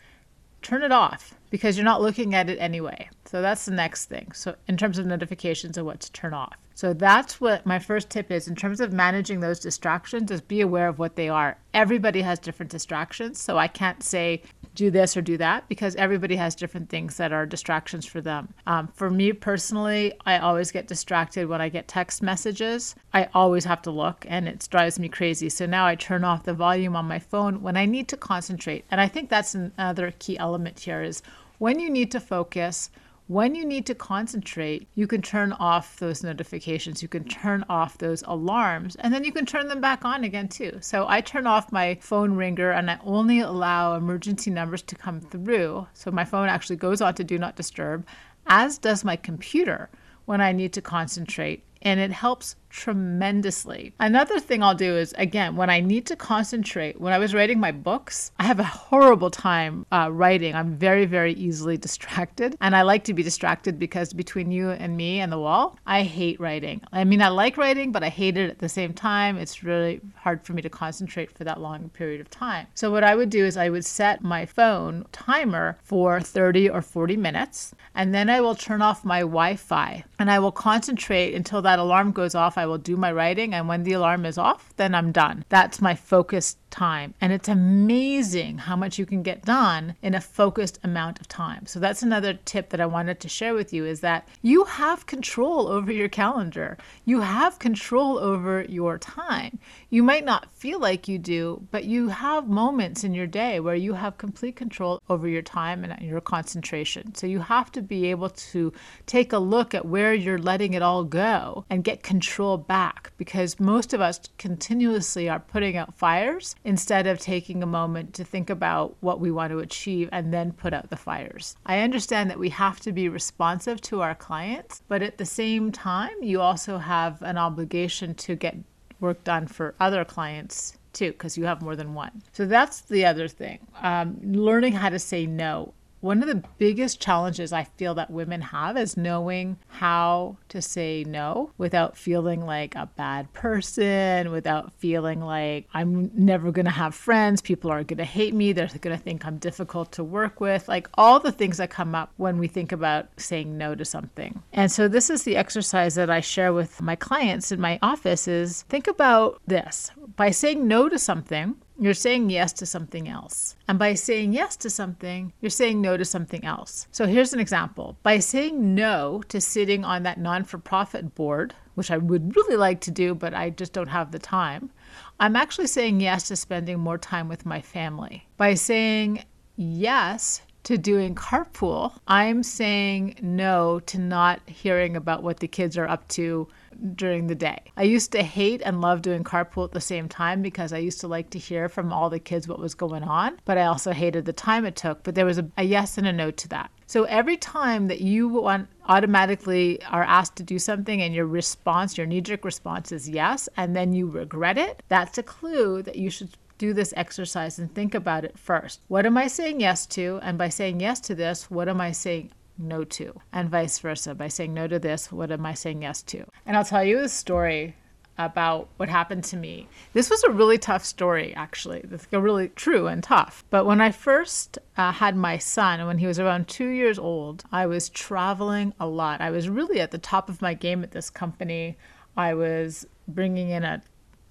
turn 0.60 0.82
it 0.82 0.92
off 0.92 1.39
because 1.50 1.76
you're 1.76 1.84
not 1.84 2.00
looking 2.00 2.34
at 2.34 2.48
it 2.48 2.58
anyway. 2.58 3.10
So, 3.26 3.42
that's 3.42 3.64
the 3.64 3.72
next 3.72 4.06
thing. 4.06 4.32
So, 4.32 4.56
in 4.66 4.76
terms 4.76 4.98
of 4.98 5.06
notifications 5.06 5.76
and 5.76 5.86
what 5.86 6.00
to 6.00 6.12
turn 6.12 6.34
off. 6.34 6.56
So 6.80 6.94
that's 6.94 7.42
what 7.42 7.66
my 7.66 7.78
first 7.78 8.08
tip 8.08 8.30
is 8.30 8.48
in 8.48 8.56
terms 8.56 8.80
of 8.80 8.90
managing 8.90 9.40
those 9.40 9.60
distractions 9.60 10.30
is 10.30 10.40
be 10.40 10.62
aware 10.62 10.88
of 10.88 10.98
what 10.98 11.14
they 11.14 11.28
are. 11.28 11.58
Everybody 11.74 12.22
has 12.22 12.38
different 12.38 12.72
distractions, 12.72 13.38
so 13.38 13.58
I 13.58 13.68
can't 13.68 14.02
say 14.02 14.40
do 14.74 14.90
this 14.90 15.16
or 15.16 15.22
do 15.22 15.36
that 15.36 15.68
because 15.68 15.96
everybody 15.96 16.36
has 16.36 16.54
different 16.54 16.88
things 16.88 17.16
that 17.16 17.32
are 17.32 17.46
distractions 17.46 18.06
for 18.06 18.20
them. 18.20 18.52
Um, 18.66 18.88
for 18.88 19.10
me 19.10 19.32
personally, 19.32 20.12
I 20.26 20.38
always 20.38 20.70
get 20.70 20.86
distracted 20.86 21.48
when 21.48 21.60
I 21.60 21.68
get 21.68 21.88
text 21.88 22.22
messages. 22.22 22.94
I 23.12 23.28
always 23.34 23.64
have 23.64 23.82
to 23.82 23.90
look 23.90 24.24
and 24.28 24.48
it 24.48 24.66
drives 24.70 24.98
me 24.98 25.08
crazy. 25.08 25.48
So 25.48 25.66
now 25.66 25.86
I 25.86 25.94
turn 25.94 26.24
off 26.24 26.44
the 26.44 26.54
volume 26.54 26.96
on 26.96 27.06
my 27.06 27.18
phone 27.18 27.62
when 27.62 27.76
I 27.76 27.86
need 27.86 28.08
to 28.08 28.16
concentrate. 28.16 28.84
And 28.90 29.00
I 29.00 29.08
think 29.08 29.28
that's 29.28 29.54
another 29.54 30.12
key 30.18 30.38
element 30.38 30.80
here 30.80 31.02
is 31.02 31.22
when 31.58 31.78
you 31.78 31.90
need 31.90 32.10
to 32.12 32.20
focus 32.20 32.90
when 33.30 33.54
you 33.54 33.64
need 33.64 33.86
to 33.86 33.94
concentrate, 33.94 34.88
you 34.96 35.06
can 35.06 35.22
turn 35.22 35.52
off 35.52 35.96
those 36.00 36.24
notifications, 36.24 37.00
you 37.00 37.06
can 37.06 37.22
turn 37.22 37.64
off 37.68 37.96
those 37.96 38.24
alarms, 38.26 38.96
and 38.96 39.14
then 39.14 39.22
you 39.22 39.30
can 39.30 39.46
turn 39.46 39.68
them 39.68 39.80
back 39.80 40.04
on 40.04 40.24
again 40.24 40.48
too. 40.48 40.76
So 40.80 41.06
I 41.08 41.20
turn 41.20 41.46
off 41.46 41.70
my 41.70 41.96
phone 42.00 42.32
ringer 42.32 42.72
and 42.72 42.90
I 42.90 42.98
only 43.04 43.38
allow 43.38 43.94
emergency 43.94 44.50
numbers 44.50 44.82
to 44.82 44.96
come 44.96 45.20
through. 45.20 45.86
So 45.94 46.10
my 46.10 46.24
phone 46.24 46.48
actually 46.48 46.74
goes 46.74 47.00
on 47.00 47.14
to 47.14 47.22
do 47.22 47.38
not 47.38 47.54
disturb, 47.54 48.04
as 48.48 48.78
does 48.78 49.04
my 49.04 49.14
computer 49.14 49.90
when 50.24 50.40
I 50.40 50.50
need 50.50 50.72
to 50.72 50.82
concentrate 50.82 51.62
and 51.82 52.00
it 52.00 52.10
helps 52.10 52.56
tremendously. 52.70 53.92
Another 53.98 54.38
thing 54.38 54.62
I'll 54.62 54.74
do 54.74 54.96
is, 54.96 55.14
again, 55.18 55.56
when 55.56 55.70
I 55.70 55.80
need 55.80 56.06
to 56.06 56.16
concentrate, 56.16 57.00
when 57.00 57.12
I 57.12 57.18
was 57.18 57.34
writing 57.34 57.58
my 57.58 57.72
books, 57.72 58.32
I 58.38 58.44
have 58.44 58.60
a 58.60 58.64
horrible 58.64 59.30
time 59.30 59.86
uh, 59.90 60.10
writing. 60.12 60.54
I'm 60.54 60.76
very, 60.76 61.06
very 61.06 61.32
easily 61.32 61.76
distracted. 61.76 62.56
And 62.60 62.76
I 62.76 62.82
like 62.82 63.04
to 63.04 63.14
be 63.14 63.22
distracted 63.22 63.78
because 63.78 64.12
between 64.12 64.50
you 64.50 64.70
and 64.70 64.96
me 64.96 65.20
and 65.20 65.32
the 65.32 65.38
wall, 65.38 65.78
I 65.86 66.02
hate 66.02 66.38
writing. 66.38 66.82
I 66.92 67.04
mean, 67.04 67.22
I 67.22 67.28
like 67.28 67.56
writing, 67.56 67.92
but 67.92 68.04
I 68.04 68.08
hate 68.08 68.36
it 68.36 68.50
at 68.50 68.58
the 68.58 68.68
same 68.68 68.92
time. 68.92 69.38
It's 69.38 69.62
really 69.62 70.00
hard 70.14 70.44
for 70.44 70.52
me 70.52 70.62
to 70.62 70.70
concentrate 70.70 71.32
for 71.32 71.44
that 71.44 71.60
long 71.60 71.88
period 71.90 72.20
of 72.20 72.28
time. 72.30 72.66
So, 72.74 72.90
what 72.90 73.04
I 73.04 73.16
would 73.16 73.30
do 73.30 73.44
is 73.44 73.56
I 73.56 73.70
would 73.70 73.84
set 73.84 74.22
my 74.22 74.44
phone 74.44 75.06
timer 75.12 75.78
for 75.82 76.20
30 76.20 76.68
or 76.68 76.82
40 76.82 77.16
minutes, 77.16 77.74
and 77.94 78.14
then 78.14 78.28
I 78.28 78.40
will 78.40 78.54
turn 78.54 78.82
off 78.82 79.04
my 79.04 79.20
Wi 79.20 79.56
Fi 79.56 80.04
and 80.18 80.30
I 80.30 80.38
will 80.38 80.52
concentrate 80.52 81.34
until 81.34 81.62
that 81.62 81.70
that 81.70 81.78
alarm 81.78 82.10
goes 82.10 82.34
off, 82.34 82.58
I 82.60 82.66
will 82.66 82.78
do 82.78 82.96
my 82.96 83.10
writing. 83.10 83.54
And 83.54 83.66
when 83.66 83.82
the 83.82 83.94
alarm 83.94 84.24
is 84.24 84.38
off, 84.38 84.72
then 84.76 84.94
I'm 84.94 85.10
done. 85.10 85.44
That's 85.48 85.80
my 85.80 85.94
focused 85.94 86.58
time. 86.70 87.14
And 87.20 87.32
it's 87.32 87.48
amazing 87.48 88.58
how 88.58 88.76
much 88.76 88.98
you 88.98 89.06
can 89.06 89.22
get 89.22 89.44
done 89.44 89.94
in 90.02 90.14
a 90.14 90.20
focused 90.20 90.78
amount 90.82 91.20
of 91.20 91.28
time. 91.28 91.66
So 91.66 91.80
that's 91.80 92.02
another 92.02 92.34
tip 92.34 92.70
that 92.70 92.80
I 92.80 92.86
wanted 92.86 93.20
to 93.20 93.28
share 93.28 93.54
with 93.54 93.72
you 93.72 93.84
is 93.84 94.00
that 94.00 94.28
you 94.42 94.64
have 94.64 95.06
control 95.06 95.68
over 95.68 95.92
your 95.92 96.08
calendar. 96.08 96.78
You 97.04 97.20
have 97.20 97.58
control 97.58 98.18
over 98.18 98.62
your 98.62 98.98
time. 98.98 99.58
You 99.90 100.02
might 100.02 100.24
not 100.24 100.52
feel 100.54 100.80
like 100.80 101.08
you 101.08 101.18
do, 101.18 101.66
but 101.70 101.84
you 101.84 102.08
have 102.08 102.48
moments 102.48 103.04
in 103.04 103.14
your 103.14 103.26
day 103.26 103.60
where 103.60 103.74
you 103.74 103.94
have 103.94 104.18
complete 104.18 104.56
control 104.56 105.02
over 105.08 105.28
your 105.28 105.42
time 105.42 105.84
and 105.84 106.00
your 106.02 106.20
concentration. 106.20 107.14
So 107.14 107.26
you 107.26 107.40
have 107.40 107.72
to 107.72 107.82
be 107.82 108.10
able 108.10 108.30
to 108.30 108.72
take 109.06 109.32
a 109.32 109.38
look 109.38 109.74
at 109.74 109.84
where 109.86 110.14
you're 110.14 110.38
letting 110.38 110.74
it 110.74 110.82
all 110.82 111.04
go 111.04 111.64
and 111.68 111.84
get 111.84 112.02
control 112.02 112.56
back 112.56 113.12
because 113.16 113.58
most 113.58 113.92
of 113.92 114.00
us 114.00 114.20
continuously 114.38 115.28
are 115.28 115.40
putting 115.40 115.76
out 115.76 115.94
fires 115.94 116.54
instead 116.64 117.06
of 117.06 117.18
taking 117.18 117.62
a 117.62 117.66
moment 117.66 118.14
to 118.14 118.24
think 118.24 118.50
about 118.50 118.96
what 119.00 119.20
we 119.20 119.30
want 119.30 119.50
to 119.50 119.58
achieve 119.58 120.08
and 120.12 120.32
then 120.32 120.52
put 120.52 120.72
out 120.72 120.90
the 120.90 120.96
fires. 120.96 121.56
I 121.66 121.80
understand 121.80 122.30
that 122.30 122.38
we 122.38 122.50
have 122.50 122.80
to 122.80 122.92
be 122.92 123.08
responsive 123.08 123.80
to 123.82 124.02
our 124.02 124.14
clients, 124.14 124.82
but 124.88 125.02
at 125.02 125.18
the 125.18 125.24
same 125.24 125.72
time, 125.72 126.22
you 126.22 126.40
also 126.40 126.78
have 126.78 127.22
an 127.22 127.38
obligation 127.38 128.14
to 128.16 128.36
get 128.36 128.56
work 129.00 129.24
done 129.24 129.46
for 129.46 129.74
other 129.80 130.04
clients 130.04 130.76
too, 130.92 131.12
because 131.12 131.38
you 131.38 131.44
have 131.44 131.62
more 131.62 131.76
than 131.76 131.94
one. 131.94 132.22
So 132.32 132.46
that's 132.46 132.80
the 132.82 133.04
other 133.06 133.28
thing. 133.28 133.60
Um, 133.80 134.18
learning 134.22 134.72
how 134.72 134.88
to 134.88 134.98
say 134.98 135.24
no. 135.26 135.72
One 136.00 136.22
of 136.22 136.28
the 136.28 136.42
biggest 136.56 136.98
challenges 136.98 137.52
I 137.52 137.64
feel 137.64 137.94
that 137.96 138.10
women 138.10 138.40
have 138.40 138.78
is 138.78 138.96
knowing 138.96 139.58
how 139.68 140.38
to 140.48 140.62
say 140.62 141.04
no 141.06 141.50
without 141.58 141.96
feeling 141.96 142.46
like 142.46 142.74
a 142.74 142.90
bad 142.96 143.30
person, 143.34 144.30
without 144.30 144.72
feeling 144.72 145.20
like 145.20 145.66
I'm 145.74 146.10
never 146.14 146.52
going 146.52 146.64
to 146.64 146.70
have 146.70 146.94
friends, 146.94 147.42
people 147.42 147.70
are 147.70 147.84
going 147.84 147.98
to 147.98 148.04
hate 148.04 148.34
me, 148.34 148.52
they're 148.52 148.68
going 148.68 148.96
to 148.96 149.02
think 149.02 149.26
I'm 149.26 149.36
difficult 149.36 149.92
to 149.92 150.04
work 150.04 150.40
with, 150.40 150.68
like 150.68 150.88
all 150.94 151.20
the 151.20 151.32
things 151.32 151.58
that 151.58 151.68
come 151.68 151.94
up 151.94 152.12
when 152.16 152.38
we 152.38 152.48
think 152.48 152.72
about 152.72 153.08
saying 153.18 153.58
no 153.58 153.74
to 153.74 153.84
something. 153.84 154.42
And 154.54 154.72
so 154.72 154.88
this 154.88 155.10
is 155.10 155.24
the 155.24 155.36
exercise 155.36 155.96
that 155.96 156.08
I 156.08 156.20
share 156.20 156.54
with 156.54 156.80
my 156.80 156.96
clients 156.96 157.52
in 157.52 157.60
my 157.60 157.78
office 157.82 158.26
is 158.26 158.62
think 158.70 158.86
about 158.86 159.40
this. 159.46 159.90
By 160.16 160.30
saying 160.30 160.66
no 160.66 160.88
to 160.88 160.98
something, 160.98 161.56
you're 161.80 161.94
saying 161.94 162.28
yes 162.28 162.52
to 162.52 162.66
something 162.66 163.08
else. 163.08 163.56
And 163.66 163.78
by 163.78 163.94
saying 163.94 164.34
yes 164.34 164.54
to 164.58 164.70
something, 164.70 165.32
you're 165.40 165.48
saying 165.48 165.80
no 165.80 165.96
to 165.96 166.04
something 166.04 166.44
else. 166.44 166.86
So 166.92 167.06
here's 167.06 167.32
an 167.32 167.40
example. 167.40 167.96
By 168.02 168.18
saying 168.18 168.74
no 168.74 169.22
to 169.28 169.40
sitting 169.40 169.82
on 169.82 170.02
that 170.02 170.20
non 170.20 170.44
for 170.44 170.58
profit 170.58 171.14
board, 171.14 171.54
which 171.76 171.90
I 171.90 171.96
would 171.96 172.36
really 172.36 172.56
like 172.56 172.82
to 172.82 172.90
do, 172.90 173.14
but 173.14 173.32
I 173.32 173.48
just 173.48 173.72
don't 173.72 173.88
have 173.88 174.12
the 174.12 174.18
time, 174.18 174.70
I'm 175.18 175.36
actually 175.36 175.68
saying 175.68 176.00
yes 176.00 176.28
to 176.28 176.36
spending 176.36 176.78
more 176.78 176.98
time 176.98 177.28
with 177.28 177.46
my 177.46 177.62
family. 177.62 178.28
By 178.36 178.54
saying 178.54 179.24
yes 179.56 180.42
to 180.64 180.76
doing 180.76 181.14
carpool, 181.14 181.92
I'm 182.06 182.42
saying 182.42 183.16
no 183.22 183.80
to 183.86 183.98
not 183.98 184.40
hearing 184.48 184.96
about 184.96 185.22
what 185.22 185.40
the 185.40 185.48
kids 185.48 185.78
are 185.78 185.88
up 185.88 186.06
to 186.08 186.48
during 186.94 187.26
the 187.26 187.34
day. 187.34 187.58
I 187.76 187.82
used 187.84 188.12
to 188.12 188.22
hate 188.22 188.62
and 188.64 188.80
love 188.80 189.02
doing 189.02 189.24
carpool 189.24 189.64
at 189.64 189.72
the 189.72 189.80
same 189.80 190.08
time 190.08 190.42
because 190.42 190.72
I 190.72 190.78
used 190.78 191.00
to 191.00 191.08
like 191.08 191.30
to 191.30 191.38
hear 191.38 191.68
from 191.68 191.92
all 191.92 192.10
the 192.10 192.18
kids 192.18 192.46
what 192.46 192.58
was 192.58 192.74
going 192.74 193.02
on, 193.02 193.38
but 193.44 193.58
I 193.58 193.64
also 193.64 193.92
hated 193.92 194.24
the 194.24 194.32
time 194.32 194.64
it 194.64 194.76
took. 194.76 195.02
But 195.02 195.14
there 195.14 195.26
was 195.26 195.38
a, 195.38 195.48
a 195.56 195.64
yes 195.64 195.98
and 195.98 196.06
a 196.06 196.12
no 196.12 196.30
to 196.30 196.48
that. 196.48 196.70
So 196.86 197.04
every 197.04 197.36
time 197.36 197.88
that 197.88 198.00
you 198.00 198.28
want 198.28 198.68
automatically 198.88 199.82
are 199.84 200.02
asked 200.02 200.36
to 200.36 200.42
do 200.42 200.58
something 200.58 201.00
and 201.00 201.14
your 201.14 201.26
response, 201.26 201.96
your 201.96 202.06
knee 202.06 202.20
jerk 202.20 202.44
response 202.44 202.90
is 202.92 203.08
yes, 203.08 203.48
and 203.56 203.76
then 203.76 203.92
you 203.92 204.06
regret 204.08 204.58
it, 204.58 204.82
that's 204.88 205.16
a 205.16 205.22
clue 205.22 205.82
that 205.82 205.96
you 205.96 206.10
should 206.10 206.30
do 206.60 206.74
this 206.74 206.92
exercise 206.94 207.58
and 207.58 207.74
think 207.74 207.94
about 207.94 208.22
it 208.22 208.38
first. 208.38 208.82
What 208.88 209.06
am 209.06 209.16
I 209.16 209.28
saying 209.28 209.60
yes 209.60 209.86
to? 209.86 210.20
And 210.22 210.36
by 210.36 210.50
saying 210.50 210.80
yes 210.80 211.00
to 211.00 211.14
this, 211.14 211.50
what 211.50 211.70
am 211.70 211.80
I 211.80 211.90
saying 211.90 212.32
no 212.58 212.84
to? 212.84 213.18
And 213.32 213.48
vice 213.48 213.78
versa. 213.78 214.14
By 214.14 214.28
saying 214.28 214.52
no 214.52 214.68
to 214.68 214.78
this, 214.78 215.10
what 215.10 215.32
am 215.32 215.46
I 215.46 215.54
saying 215.54 215.80
yes 215.80 216.02
to? 216.02 216.26
And 216.44 216.58
I'll 216.58 216.64
tell 216.64 216.84
you 216.84 216.98
a 216.98 217.08
story 217.08 217.76
about 218.18 218.68
what 218.76 218.90
happened 218.90 219.24
to 219.24 219.38
me. 219.38 219.68
This 219.94 220.10
was 220.10 220.22
a 220.22 220.30
really 220.30 220.58
tough 220.58 220.84
story, 220.84 221.34
actually. 221.34 221.80
It's 221.90 222.06
really 222.12 222.50
true 222.50 222.88
and 222.88 223.02
tough. 223.02 223.42
But 223.48 223.64
when 223.64 223.80
I 223.80 223.90
first 223.90 224.58
uh, 224.76 224.92
had 224.92 225.16
my 225.16 225.38
son, 225.38 225.86
when 225.86 225.96
he 225.96 226.06
was 226.06 226.20
around 226.20 226.46
two 226.46 226.68
years 226.68 226.98
old, 226.98 227.42
I 227.50 227.64
was 227.64 227.88
traveling 227.88 228.74
a 228.78 228.86
lot. 228.86 229.22
I 229.22 229.30
was 229.30 229.48
really 229.48 229.80
at 229.80 229.92
the 229.92 229.98
top 229.98 230.28
of 230.28 230.42
my 230.42 230.52
game 230.52 230.82
at 230.82 230.90
this 230.90 231.08
company. 231.08 231.78
I 232.18 232.34
was 232.34 232.86
bringing 233.08 233.48
in 233.48 233.64
a 233.64 233.80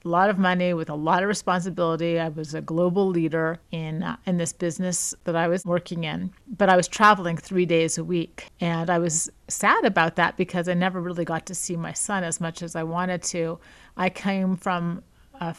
a 0.05 0.07
lot 0.07 0.29
of 0.29 0.37
money 0.37 0.73
with 0.73 0.89
a 0.89 0.95
lot 0.95 1.23
of 1.23 1.29
responsibility. 1.29 2.19
I 2.19 2.29
was 2.29 2.53
a 2.53 2.61
global 2.61 3.07
leader 3.07 3.59
in 3.71 4.03
uh, 4.03 4.15
in 4.25 4.37
this 4.37 4.53
business 4.53 5.13
that 5.25 5.35
I 5.35 5.47
was 5.47 5.65
working 5.65 6.03
in, 6.03 6.31
but 6.57 6.69
I 6.69 6.77
was 6.77 6.87
traveling 6.87 7.37
3 7.37 7.65
days 7.65 7.97
a 7.97 8.03
week 8.03 8.47
and 8.61 8.89
I 8.89 8.99
was 8.99 9.29
sad 9.47 9.83
about 9.85 10.15
that 10.15 10.37
because 10.37 10.69
I 10.69 10.73
never 10.73 11.01
really 11.01 11.25
got 11.25 11.45
to 11.47 11.55
see 11.55 11.75
my 11.75 11.93
son 11.93 12.23
as 12.23 12.39
much 12.39 12.61
as 12.61 12.75
I 12.75 12.83
wanted 12.83 13.23
to. 13.23 13.59
I 13.97 14.09
came 14.09 14.55
from 14.55 15.03
a, 15.41 15.55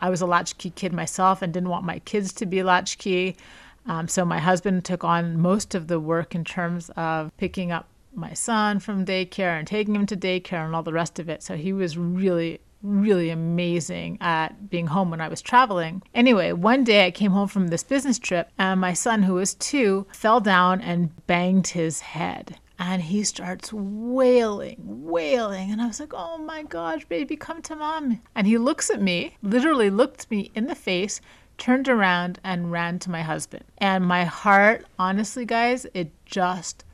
I 0.00 0.10
was 0.10 0.20
a 0.20 0.26
latchkey 0.26 0.70
kid 0.70 0.92
myself 0.92 1.42
and 1.42 1.52
didn't 1.52 1.68
want 1.68 1.84
my 1.84 1.98
kids 2.00 2.32
to 2.34 2.46
be 2.46 2.62
latchkey. 2.62 3.36
Um, 3.86 4.06
so 4.08 4.24
my 4.24 4.38
husband 4.38 4.84
took 4.84 5.04
on 5.04 5.40
most 5.40 5.74
of 5.74 5.88
the 5.88 5.98
work 5.98 6.34
in 6.34 6.44
terms 6.44 6.90
of 6.96 7.36
picking 7.36 7.72
up 7.72 7.88
my 8.14 8.32
son 8.32 8.78
from 8.78 9.04
daycare 9.04 9.58
and 9.58 9.66
taking 9.66 9.94
him 9.94 10.06
to 10.06 10.16
daycare 10.16 10.64
and 10.64 10.74
all 10.74 10.82
the 10.82 10.92
rest 10.92 11.18
of 11.18 11.28
it. 11.28 11.42
So 11.42 11.56
he 11.56 11.72
was 11.72 11.98
really 11.98 12.60
really 12.82 13.30
amazing 13.30 14.18
at 14.20 14.70
being 14.70 14.88
home 14.88 15.10
when 15.10 15.20
I 15.20 15.28
was 15.28 15.40
traveling. 15.40 16.02
Anyway, 16.14 16.52
one 16.52 16.84
day 16.84 17.06
I 17.06 17.10
came 17.10 17.32
home 17.32 17.48
from 17.48 17.68
this 17.68 17.82
business 17.82 18.18
trip 18.18 18.50
and 18.58 18.80
my 18.80 18.92
son, 18.92 19.22
who 19.22 19.34
was 19.34 19.54
two, 19.54 20.06
fell 20.12 20.40
down 20.40 20.80
and 20.80 21.26
banged 21.26 21.68
his 21.68 22.00
head. 22.00 22.58
And 22.78 23.02
he 23.02 23.22
starts 23.22 23.72
wailing, 23.72 24.76
wailing. 24.78 25.70
And 25.70 25.80
I 25.80 25.86
was 25.86 26.00
like, 26.00 26.12
oh 26.14 26.38
my 26.38 26.64
gosh, 26.64 27.04
baby, 27.04 27.36
come 27.36 27.62
to 27.62 27.76
mom. 27.76 28.20
And 28.34 28.46
he 28.46 28.58
looks 28.58 28.90
at 28.90 29.00
me, 29.00 29.36
literally 29.40 29.88
looked 29.88 30.28
me 30.30 30.50
in 30.54 30.66
the 30.66 30.74
face, 30.74 31.20
turned 31.58 31.88
around, 31.88 32.40
and 32.42 32.72
ran 32.72 32.98
to 33.00 33.10
my 33.10 33.22
husband. 33.22 33.64
And 33.78 34.04
my 34.04 34.24
heart, 34.24 34.84
honestly, 34.98 35.44
guys, 35.44 35.86
it 35.94 36.10
just 36.24 36.84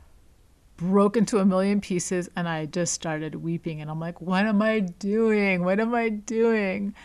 broke 0.79 1.17
into 1.17 1.39
a 1.39 1.45
million 1.45 1.81
pieces 1.81 2.29
and 2.35 2.47
I 2.47 2.65
just 2.65 2.93
started 2.93 3.35
weeping. 3.35 3.81
And 3.81 3.91
I'm 3.91 3.99
like, 3.99 4.21
what 4.21 4.45
am 4.45 4.61
I 4.61 4.79
doing? 4.79 5.63
What 5.65 5.79
am 5.79 5.93
I 5.93 6.09
doing? 6.09 6.95